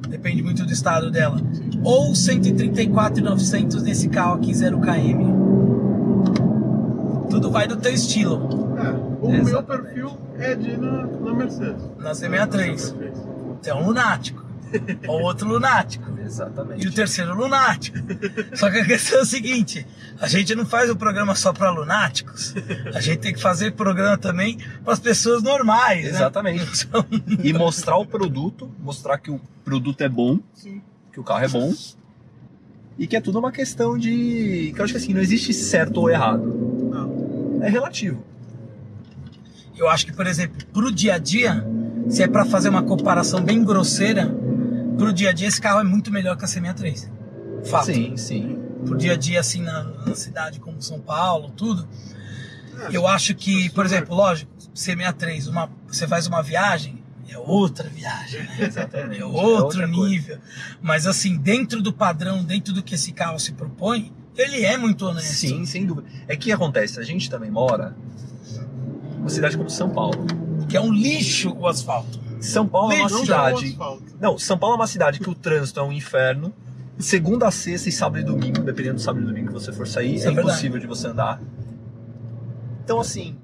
depende 0.08 0.42
muito 0.44 0.64
do 0.64 0.72
estado 0.72 1.10
dela, 1.10 1.40
ou 1.82 2.14
134,900 2.14 3.82
nesse 3.82 4.08
carro 4.08 4.34
aqui 4.34 4.54
0 4.54 4.80
km. 4.80 5.44
Tudo 7.28 7.50
vai 7.50 7.66
do 7.66 7.76
teu 7.76 7.92
estilo. 7.92 8.76
é. 8.78 9.14
O 9.20 9.30
meu 9.30 9.40
Exatamente. 9.40 9.82
perfil 9.82 10.10
é 10.38 10.54
de 10.54 10.76
na, 10.76 11.06
na 11.06 11.34
Mercedes. 11.34 11.82
Na 11.98 12.12
C63. 12.12 12.94
Você 13.60 13.70
é 13.70 13.74
um 13.74 13.86
lunático. 13.86 14.43
Ou 15.06 15.22
outro 15.22 15.48
lunático. 15.48 16.04
Exatamente. 16.20 16.84
E 16.84 16.88
o 16.88 16.92
terceiro 16.92 17.34
lunático. 17.34 17.98
Só 18.54 18.70
que 18.70 18.78
a 18.78 18.84
questão 18.84 19.18
é 19.18 19.22
o 19.22 19.26
seguinte: 19.26 19.86
a 20.20 20.26
gente 20.26 20.54
não 20.54 20.64
faz 20.66 20.90
o 20.90 20.96
programa 20.96 21.34
só 21.34 21.52
para 21.52 21.70
lunáticos. 21.70 22.54
A 22.94 23.00
gente 23.00 23.18
tem 23.18 23.32
que 23.34 23.40
fazer 23.40 23.72
programa 23.72 24.16
também 24.18 24.58
para 24.82 24.92
as 24.92 24.98
pessoas 25.00 25.42
normais. 25.42 26.04
né? 26.04 26.10
Exatamente. 26.10 26.86
Então, 26.86 27.06
E 27.42 27.52
mostrar 27.52 27.96
o 27.96 28.06
produto, 28.06 28.70
mostrar 28.80 29.18
que 29.18 29.30
o 29.30 29.40
produto 29.64 30.00
é 30.00 30.08
bom, 30.08 30.38
Sim. 30.54 30.80
que 31.12 31.20
o 31.20 31.24
carro 31.24 31.44
é 31.44 31.48
bom. 31.48 31.72
E 32.98 33.06
que 33.06 33.16
é 33.16 33.20
tudo 33.20 33.38
uma 33.38 33.50
questão 33.52 33.98
de. 33.98 34.72
Que 34.74 34.80
eu 34.80 34.84
acho 34.84 34.92
que 34.94 34.98
assim, 34.98 35.12
não 35.12 35.20
existe 35.20 35.52
certo 35.52 35.98
ou 35.98 36.08
errado. 36.10 36.44
Não. 36.90 37.60
É 37.62 37.68
relativo. 37.68 38.22
eu 39.76 39.88
acho 39.88 40.06
que, 40.06 40.12
por 40.12 40.26
exemplo, 40.26 40.64
pro 40.72 40.92
dia 40.92 41.14
a 41.14 41.18
dia, 41.18 41.66
se 42.08 42.22
é 42.22 42.28
para 42.28 42.44
fazer 42.44 42.68
uma 42.68 42.82
comparação 42.82 43.42
bem 43.42 43.64
grosseira, 43.64 44.32
pro 44.96 45.12
dia 45.12 45.30
a 45.30 45.32
dia 45.32 45.48
esse 45.48 45.60
carro 45.60 45.80
é 45.80 45.84
muito 45.84 46.10
melhor 46.12 46.36
que 46.36 46.44
a 46.44 46.48
C63. 46.48 47.08
Fato. 47.64 47.86
Sim, 47.86 48.16
sim. 48.16 48.58
pro 48.84 48.96
dia 48.96 49.12
a 49.12 49.16
dia 49.16 49.40
assim 49.40 49.62
na, 49.62 49.84
na 50.06 50.14
cidade 50.14 50.60
como 50.60 50.80
São 50.82 51.00
Paulo, 51.00 51.50
tudo. 51.50 51.88
Eu 52.90 53.06
acho 53.06 53.34
que, 53.34 53.70
por 53.70 53.84
exemplo, 53.86 54.14
lógico, 54.14 54.50
C63, 54.74 55.48
uma, 55.48 55.70
você 55.86 56.06
faz 56.08 56.26
uma 56.26 56.42
viagem, 56.42 57.02
é 57.28 57.38
outra 57.38 57.88
viagem, 57.88 58.42
né? 58.42 58.56
Exatamente. 58.66 59.18
é 59.18 59.22
É 59.22 59.24
outro 59.24 59.78
coisa. 59.78 59.86
nível. 59.86 60.38
Mas 60.82 61.06
assim, 61.06 61.36
dentro 61.36 61.80
do 61.80 61.92
padrão, 61.92 62.44
dentro 62.44 62.72
do 62.74 62.82
que 62.82 62.94
esse 62.96 63.12
carro 63.12 63.38
se 63.38 63.52
propõe, 63.52 64.12
ele 64.36 64.64
é 64.64 64.76
muito 64.76 65.06
honesto. 65.06 65.34
Sim, 65.34 65.64
sem 65.64 65.86
dúvida. 65.86 66.08
É 66.26 66.36
que 66.36 66.50
acontece, 66.52 66.98
a 66.98 67.04
gente 67.04 67.30
também 67.30 67.50
mora 67.50 67.96
numa 69.16 69.28
cidade 69.28 69.56
como 69.56 69.70
São 69.70 69.90
Paulo. 69.90 70.26
Que 70.68 70.76
é 70.76 70.80
um 70.80 70.92
lixo 70.92 71.54
o 71.56 71.66
asfalto. 71.66 72.20
São 72.44 72.66
Paulo 72.68 72.92
é 72.92 73.00
uma 73.00 73.08
cidade. 73.08 73.78
Não, 74.20 74.38
São 74.38 74.58
Paulo 74.58 74.74
é 74.74 74.78
uma 74.78 74.86
cidade 74.86 75.18
que 75.18 75.30
o 75.30 75.34
trânsito 75.34 75.80
é 75.80 75.82
um 75.82 75.92
inferno. 75.92 76.52
Segunda 76.98 77.48
a 77.48 77.50
sexta 77.50 77.88
e 77.88 77.92
sábado 77.92 78.20
e 78.20 78.24
domingo, 78.24 78.62
dependendo 78.62 78.96
do 78.96 79.00
sábado 79.00 79.24
e 79.24 79.26
domingo 79.26 79.48
que 79.48 79.52
você 79.52 79.72
for 79.72 79.86
sair, 79.86 80.14
Isso 80.14 80.28
é, 80.28 80.30
é 80.30 80.32
impossível 80.32 80.78
de 80.78 80.86
você 80.86 81.08
andar. 81.08 81.40
Então, 82.84 83.00
assim, 83.00 83.36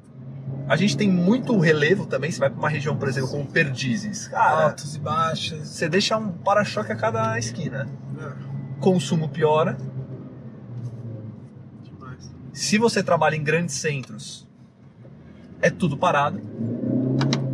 a 0.69 0.77
gente 0.77 0.97
tem 0.97 1.11
muito 1.11 1.59
relevo 1.59 2.07
também. 2.07 2.31
Você 2.31 2.39
vai 2.39 2.49
para 2.51 2.59
uma 2.59 2.69
região, 2.69 2.97
por 2.97 3.09
exemplo, 3.09 3.31
como 3.31 3.45
Perdizes. 3.47 4.29
Cara, 4.29 4.67
Altos 4.67 4.95
e 4.95 5.01
baixos. 5.01 5.67
você 5.67 5.89
deixa 5.89 6.17
um 6.17 6.31
para-choque 6.31 6.93
a 6.93 6.97
cada 6.97 7.37
esquina. 7.39 7.89
É, 8.21 8.33
Consumo 8.79 9.29
piora. 9.29 9.77
demais. 11.83 12.31
Se 12.53 12.79
você 12.79 13.03
trabalha 13.03 13.35
em 13.35 13.43
grandes 13.43 13.75
centros, 13.75 14.47
é 15.61 15.71
tudo 15.71 15.97
parado. 15.97 16.41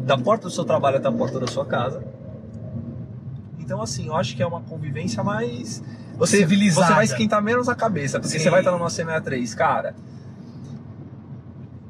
Da 0.07 0.17
porta 0.17 0.45
do 0.47 0.51
seu 0.55 0.65
trabalho 0.65 0.99
até 0.99 1.09
a 1.09 1.13
porta 1.13 1.41
da 1.41 1.47
sua 1.49 1.67
casa. 1.67 2.03
Então, 3.59 3.83
assim, 3.83 4.07
eu 4.07 4.15
acho 4.17 4.37
que 4.37 4.43
é 4.43 4.47
uma 4.47 4.61
convivência 4.61 5.23
mais. 5.25 5.83
Você, 6.17 6.39
Civilizada. 6.39 6.87
você 6.87 6.95
vai 6.95 7.05
esquentar 7.05 7.43
menos 7.43 7.69
a 7.69 7.75
cabeça, 7.75 8.19
porque 8.21 8.39
Sim. 8.39 8.45
você 8.45 8.49
vai 8.51 8.61
estar 8.61 8.71
numa 8.71 8.87
C63, 8.87 9.55
cara. 9.55 9.95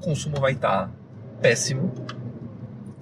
O 0.01 0.05
consumo 0.05 0.41
vai 0.41 0.53
estar 0.53 0.91
péssimo. 1.41 1.93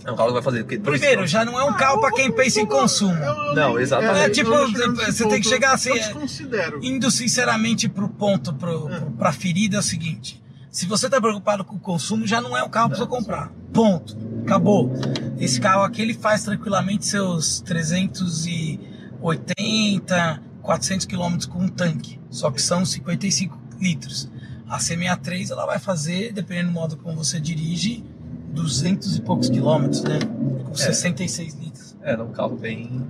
É 0.05 0.13
um 0.13 0.17
carro 0.17 0.29
que 0.29 0.35
vai 0.35 0.43
fazer 0.43 0.61
o 0.63 0.67
quê? 0.67 0.77
Dois 0.77 0.99
Primeiro, 1.01 1.27
já 1.27 1.45
não 1.47 1.59
é 1.59 1.65
um 1.65 1.73
carro 1.75 1.99
para 2.01 2.13
quem 2.13 2.31
pensa 2.31 2.61
em 2.61 2.67
consumo. 2.67 3.15
Eu- 3.15 3.33
eu 3.47 3.55
Não, 3.55 3.79
exatamente. 3.79 4.19
É, 4.21 4.29
tipo, 4.31 4.51
eu 4.53 4.69
você 4.69 5.23
tem 5.29 5.41
que 5.41 5.45
ponto. 5.45 5.49
chegar 5.49 5.73
assim, 5.73 5.91
Eu 5.91 5.97
é- 5.97 5.99
desconsidero. 6.01 6.81
Indo 6.85 7.11
sinceramente 7.11 7.89
pro 7.89 8.09
ponto, 8.09 8.53
pro, 8.53 8.87
pro, 8.89 9.11
pra 9.13 9.33
ferida, 9.33 9.77
é 9.77 9.79
o 9.79 9.83
seguinte: 9.83 10.43
se 10.71 10.85
você 10.85 11.09
tá 11.09 11.19
preocupado 11.21 11.65
com 11.65 11.77
o 11.77 11.81
consumo, 11.81 12.27
já 12.27 12.39
não 12.41 12.55
é 12.55 12.63
um 12.63 12.69
carro 12.69 12.91
pra 12.91 12.99
você 12.99 13.07
comprar. 13.07 13.51
Ponto. 13.73 14.15
Acabou. 14.45 14.93
Esse 15.39 15.59
carro 15.59 15.83
aqui 15.83 16.03
ele 16.03 16.13
faz 16.13 16.45
tranquilamente 16.45 17.07
seus 17.07 17.63
380, 17.63 20.43
400 20.61 21.07
quilômetros 21.07 21.47
com 21.47 21.61
um 21.61 21.69
tanque. 21.69 22.21
Só 22.29 22.51
que 22.51 22.61
são 22.61 22.85
55 22.85 23.59
litros. 23.81 24.31
A 24.69 24.77
C63 24.79 25.51
ela 25.51 25.65
vai 25.65 25.79
fazer, 25.79 26.31
dependendo 26.33 26.69
do 26.69 26.75
modo 26.75 26.99
como 26.99 27.17
você 27.17 27.41
dirige, 27.41 28.05
200 28.53 29.17
e 29.17 29.23
poucos 29.23 29.49
quilômetros, 29.49 30.05
né? 30.05 30.19
Com 30.65 30.75
66 30.75 31.55
litros. 31.55 31.97
É, 32.03 32.13
é 32.13 32.23
um 32.23 32.31
carro 32.31 32.57
bem. 32.57 33.03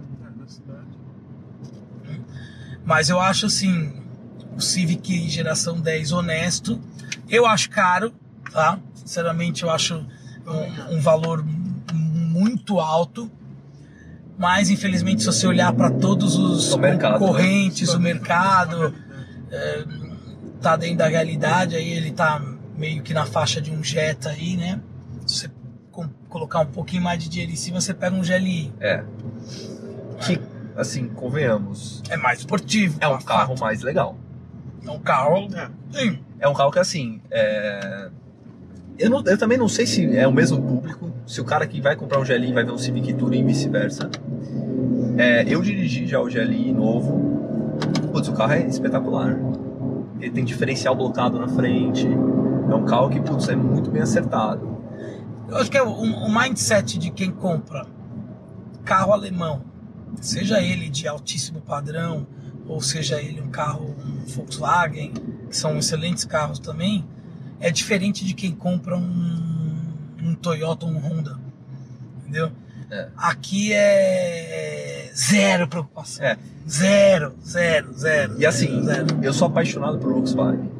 É. 2.08 2.14
Mas 2.84 3.08
eu 3.08 3.18
acho 3.18 3.46
assim, 3.46 3.92
o 4.56 4.60
Civic 4.60 5.28
geração 5.28 5.80
10 5.80 6.12
honesto. 6.12 6.80
Eu 7.28 7.44
acho 7.44 7.70
caro, 7.70 8.14
tá? 8.52 8.78
Sinceramente, 8.94 9.64
eu 9.64 9.70
acho 9.70 10.06
um, 10.46 11.00
valor 11.00 11.44
muito 11.92 12.80
alto. 12.80 13.30
Mas 14.36 14.68
infelizmente, 14.68 15.20
se 15.20 15.26
você 15.26 15.46
olhar 15.46 15.72
para 15.72 15.90
todos 15.90 16.36
os 16.36 16.72
O 16.72 16.78
mercado, 16.78 17.18
concorrentes, 17.18 17.94
o 17.94 18.00
mercado, 18.00 18.94
é, 19.50 19.84
tá 20.60 20.76
dentro 20.76 20.98
da 20.98 21.08
realidade, 21.08 21.76
aí 21.76 21.92
ele 21.92 22.10
tá 22.10 22.42
meio 22.76 23.02
que 23.02 23.14
na 23.14 23.24
faixa 23.24 23.60
de 23.60 23.70
um 23.70 23.82
Jetta 23.82 24.30
aí, 24.30 24.56
né? 24.56 24.80
Se 25.24 25.38
você 25.38 25.50
colocar 26.28 26.60
um 26.60 26.66
pouquinho 26.66 27.02
mais 27.02 27.22
de 27.22 27.28
dinheiro 27.28 27.52
em 27.52 27.56
cima, 27.56 27.80
você 27.80 27.94
pega 27.94 28.16
um 28.16 28.22
GLI. 28.22 28.72
É. 28.80 29.04
Que, 30.20 30.40
assim, 30.76 31.06
convenhamos. 31.06 32.02
É 32.08 32.16
mais 32.16 32.40
esportivo. 32.40 32.98
É 33.00 33.06
um 33.06 33.12
fato. 33.12 33.24
carro 33.24 33.54
mais 33.60 33.82
legal. 33.82 34.18
É 34.84 34.90
um 34.90 34.98
carro. 34.98 35.48
É. 35.54 35.70
Sim. 35.92 36.18
É 36.40 36.48
um 36.48 36.54
carro 36.54 36.72
que 36.72 36.80
assim. 36.80 37.22
é, 37.30 38.10
Eu, 38.98 39.10
não- 39.10 39.22
eu 39.24 39.36
também 39.36 39.58
não 39.58 39.68
sei 39.68 39.86
se 39.86 40.16
é 40.16 40.26
o 40.26 40.32
mesmo 40.32 40.60
público, 40.62 41.10
se 41.26 41.40
o 41.40 41.44
cara 41.44 41.66
que 41.66 41.80
vai 41.80 41.96
comprar 41.96 42.20
um 42.20 42.24
GLI 42.24 42.52
vai 42.52 42.64
ver 42.64 42.72
um 42.72 42.78
Civic 42.78 43.12
Touring 43.14 43.40
e 43.40 43.44
vice-versa. 43.44 44.10
É, 45.16 45.44
eu 45.48 45.60
dirigi 45.62 46.06
já 46.06 46.20
o 46.20 46.26
GLI 46.26 46.72
novo. 46.72 47.34
Putz, 48.12 48.28
o 48.28 48.32
carro 48.32 48.52
é 48.52 48.66
espetacular. 48.66 49.36
Ele 50.20 50.30
tem 50.30 50.44
diferencial 50.44 50.94
blocado 50.94 51.38
na 51.38 51.48
frente. 51.48 52.06
É 52.06 52.74
um 52.74 52.84
carro 52.84 53.10
que, 53.10 53.20
putz, 53.20 53.48
é 53.48 53.56
muito 53.56 53.90
bem 53.90 54.02
acertado. 54.02 54.74
Eu 55.48 55.56
acho 55.56 55.70
que 55.70 55.76
é 55.76 55.82
o, 55.82 55.88
o 55.90 56.32
mindset 56.32 56.98
de 56.98 57.10
quem 57.10 57.30
compra 57.30 57.86
carro 58.84 59.12
alemão, 59.12 59.62
seja 60.20 60.60
ele 60.60 60.88
de 60.88 61.08
altíssimo 61.08 61.60
padrão, 61.60 62.26
ou 62.66 62.80
seja 62.80 63.20
ele 63.20 63.40
um 63.40 63.48
carro 63.48 63.94
um 64.04 64.26
Volkswagen, 64.26 65.12
que 65.48 65.56
são 65.56 65.76
excelentes 65.78 66.24
carros 66.24 66.58
também, 66.58 67.04
é 67.64 67.70
diferente 67.70 68.26
de 68.26 68.34
quem 68.34 68.52
compra 68.52 68.94
um, 68.94 69.82
um 70.22 70.34
Toyota 70.34 70.84
ou 70.84 70.92
um 70.92 70.98
Honda. 70.98 71.38
Entendeu? 72.20 72.50
É. 72.90 73.08
Aqui 73.16 73.72
é 73.72 75.10
zero 75.16 75.66
preocupação. 75.66 76.26
É. 76.26 76.36
Zero, 76.68 77.32
zero, 77.42 77.94
zero. 77.94 78.38
E 78.38 78.44
assim, 78.44 78.84
zero. 78.84 79.06
eu 79.22 79.32
sou 79.32 79.48
apaixonado 79.48 79.98
por 79.98 80.12
Volkswagen. 80.12 80.70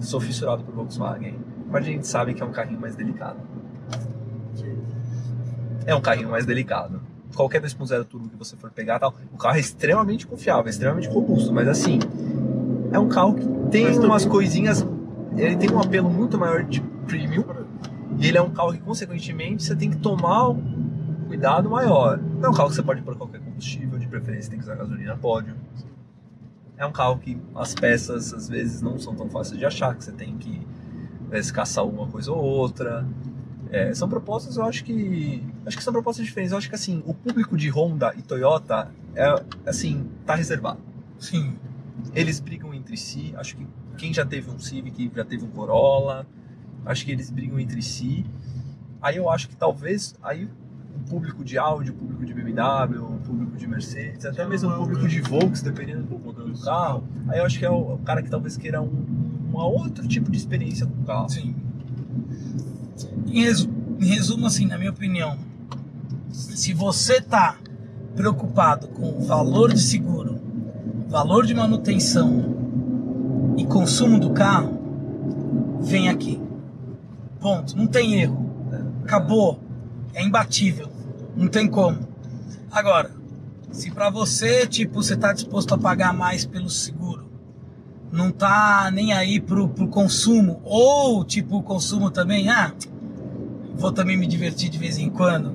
Sou 0.00 0.18
fissurado 0.18 0.64
por 0.64 0.74
Volkswagen. 0.74 1.38
Mas 1.70 1.84
a 1.84 1.90
gente 1.90 2.06
sabe 2.06 2.32
que 2.32 2.42
é 2.42 2.46
um 2.46 2.52
carrinho 2.52 2.80
mais 2.80 2.96
delicado. 2.96 3.38
É 5.84 5.94
um 5.94 6.00
carrinho 6.00 6.30
mais 6.30 6.46
delicado. 6.46 7.02
Qualquer 7.34 7.60
2.0 7.60 8.02
turbo 8.04 8.30
que 8.30 8.36
você 8.36 8.56
for 8.56 8.70
pegar, 8.70 8.98
tal, 8.98 9.14
o 9.30 9.36
carro 9.36 9.56
é 9.56 9.60
extremamente 9.60 10.26
confiável, 10.26 10.66
é 10.68 10.70
extremamente 10.70 11.06
robusto, 11.06 11.52
mas 11.52 11.68
assim, 11.68 11.98
é 12.90 12.98
um 12.98 13.08
carro 13.08 13.34
que 13.34 13.46
tem 13.70 13.84
Mas 13.84 13.98
umas 13.98 14.24
coisinhas, 14.24 14.86
ele 15.36 15.56
tem 15.56 15.70
um 15.70 15.78
apelo 15.78 16.10
muito 16.10 16.38
maior 16.38 16.64
de 16.64 16.80
premium 17.06 17.44
e 18.18 18.26
ele 18.26 18.38
é 18.38 18.42
um 18.42 18.50
carro 18.50 18.72
que 18.72 18.80
consequentemente 18.80 19.62
você 19.62 19.76
tem 19.76 19.90
que 19.90 19.98
tomar 19.98 20.48
um 20.48 21.24
cuidado 21.26 21.68
maior. 21.68 22.18
Não 22.18 22.46
é 22.46 22.50
um 22.50 22.54
carro 22.54 22.68
que 22.68 22.76
você 22.76 22.82
pode 22.82 23.02
pôr 23.02 23.16
qualquer 23.16 23.40
combustível, 23.40 23.98
de 23.98 24.06
preferência 24.06 24.50
tem 24.50 24.58
que 24.58 24.64
usar 24.64 24.76
gasolina 24.76 25.16
pódio. 25.16 25.54
É 26.78 26.86
um 26.86 26.92
carro 26.92 27.18
que 27.18 27.38
as 27.54 27.74
peças 27.74 28.32
às 28.32 28.48
vezes 28.48 28.82
não 28.82 28.98
são 28.98 29.14
tão 29.14 29.28
fáceis 29.28 29.58
de 29.58 29.64
achar, 29.64 29.94
que 29.94 30.04
você 30.04 30.12
tem 30.12 30.36
que 30.36 30.66
vezes, 31.30 31.50
caçar 31.50 31.84
uma 31.84 32.06
coisa 32.06 32.32
ou 32.32 32.42
outra. 32.42 33.06
É, 33.70 33.92
são 33.94 34.08
propostas, 34.08 34.56
eu 34.56 34.64
acho 34.64 34.84
que. 34.84 35.42
Acho 35.64 35.76
que 35.76 35.82
são 35.82 35.92
propostas 35.92 36.24
diferentes. 36.24 36.52
Eu 36.52 36.58
acho 36.58 36.68
que 36.68 36.74
assim, 36.74 37.02
o 37.04 37.12
público 37.12 37.56
de 37.56 37.68
Honda 37.70 38.14
e 38.16 38.22
Toyota 38.22 38.90
é 39.14 39.42
assim, 39.66 40.08
tá 40.24 40.34
reservado. 40.34 40.78
Sim. 41.18 41.56
Eles 42.14 42.38
brigam 42.38 42.72
entre 42.72 42.96
si. 42.96 43.34
Acho 43.36 43.56
que 43.56 43.66
quem 43.96 44.12
já 44.12 44.24
teve 44.24 44.50
um 44.50 44.58
Civic, 44.58 45.10
já 45.14 45.24
teve 45.24 45.44
um 45.44 45.48
Corolla, 45.48 46.26
acho 46.84 47.04
que 47.04 47.12
eles 47.12 47.30
brigam 47.30 47.58
entre 47.58 47.82
si. 47.82 48.24
Aí 49.00 49.16
eu 49.16 49.28
acho 49.30 49.48
que 49.48 49.56
talvez 49.56 50.14
aí 50.22 50.44
o 50.94 51.08
público 51.08 51.44
de 51.44 51.58
Audi, 51.58 51.90
o 51.90 51.94
público 51.94 52.24
de 52.24 52.32
BMW, 52.32 53.02
o 53.02 53.18
público 53.24 53.56
de 53.56 53.66
Mercedes, 53.66 54.24
até 54.24 54.46
mesmo 54.46 54.70
o 54.70 54.76
público 54.78 55.06
de 55.06 55.20
Volks, 55.20 55.62
dependendo 55.62 56.02
do 56.04 56.18
modelo 56.18 56.50
do 56.50 56.60
carro, 56.60 57.04
aí 57.28 57.38
eu 57.38 57.44
acho 57.44 57.58
que 57.58 57.64
é 57.64 57.70
o, 57.70 57.98
cara 57.98 58.22
que 58.22 58.30
talvez 58.30 58.56
queira 58.56 58.80
um, 58.80 59.04
uma 59.52 59.66
outro 59.66 60.06
tipo 60.08 60.30
de 60.30 60.36
experiência 60.38 60.86
com 60.86 61.02
o 61.02 61.04
carro. 61.04 61.28
Sim. 61.28 61.54
Em, 63.26 63.42
resu- 63.42 63.70
em 64.00 64.06
resumo, 64.06 64.46
assim, 64.46 64.66
na 64.66 64.78
minha 64.78 64.90
opinião, 64.90 65.36
se 66.30 66.72
você 66.72 67.20
tá 67.20 67.58
preocupado 68.14 68.88
com 68.88 69.18
o 69.18 69.20
valor 69.26 69.72
de 69.72 69.80
seguro, 69.80 70.40
valor 71.08 71.44
de 71.44 71.54
manutenção 71.54 72.55
consumo 73.76 74.18
do 74.18 74.30
carro, 74.30 75.78
vem 75.82 76.08
aqui. 76.08 76.40
Ponto. 77.38 77.76
Não 77.76 77.86
tem 77.86 78.22
erro. 78.22 78.50
Acabou. 79.04 79.60
É 80.14 80.24
imbatível. 80.24 80.88
Não 81.36 81.46
tem 81.46 81.68
como. 81.68 81.98
Agora, 82.72 83.10
se 83.70 83.90
pra 83.90 84.08
você, 84.08 84.66
tipo, 84.66 85.02
você 85.02 85.14
tá 85.14 85.30
disposto 85.34 85.74
a 85.74 85.78
pagar 85.78 86.14
mais 86.14 86.46
pelo 86.46 86.70
seguro, 86.70 87.30
não 88.10 88.30
tá 88.30 88.90
nem 88.90 89.12
aí 89.12 89.38
pro, 89.38 89.68
pro 89.68 89.88
consumo, 89.88 90.58
ou 90.64 91.22
tipo, 91.22 91.58
o 91.58 91.62
consumo 91.62 92.10
também, 92.10 92.48
ah, 92.48 92.72
vou 93.74 93.92
também 93.92 94.16
me 94.16 94.26
divertir 94.26 94.70
de 94.70 94.78
vez 94.78 94.96
em 94.96 95.10
quando, 95.10 95.52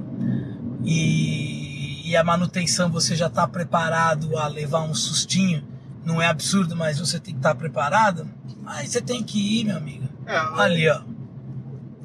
e, 0.83 2.07
e 2.11 2.15
a 2.15 2.23
manutenção 2.23 2.91
você 2.91 3.15
já 3.15 3.29
tá 3.29 3.47
preparado 3.47 4.37
a 4.37 4.47
levar 4.47 4.81
um 4.81 4.93
sustinho, 4.93 5.63
não 6.05 6.21
é 6.21 6.27
absurdo, 6.27 6.75
mas 6.75 6.99
você 6.99 7.19
tem 7.19 7.33
que 7.33 7.39
estar 7.39 7.55
preparado, 7.55 8.27
aí 8.65 8.87
você 8.87 9.01
tem 9.01 9.23
que 9.23 9.61
ir, 9.61 9.65
meu 9.65 9.77
amigo. 9.77 10.07
É, 10.25 10.37
Ali, 10.61 10.87
ó. 10.89 11.01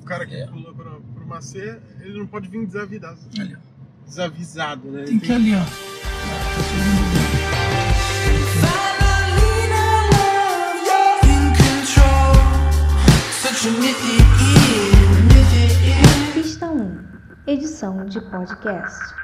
o 0.01 0.05
cara 0.05 0.27
que 0.27 0.35
É. 0.35 0.47
pula 0.47 0.73
pra, 0.75 0.91
pro 1.15 1.27
Macê, 1.27 1.79
ele 2.01 2.19
não 2.19 2.27
pode 2.27 2.49
vir 2.49 2.67
desavisado, 2.67 3.19
Ali, 3.39 3.57
ó. 3.57 4.05
desavisado, 4.07 4.91
né? 4.91 5.05
Tem 5.05 5.19
que 5.19 5.27
ir 5.31 5.35
ali, 5.35 5.55
ó. 5.55 6.77
Pista 16.35 16.67
1 16.71 17.05
Edição 17.47 18.05
de 18.07 18.21
podcast. 18.31 19.15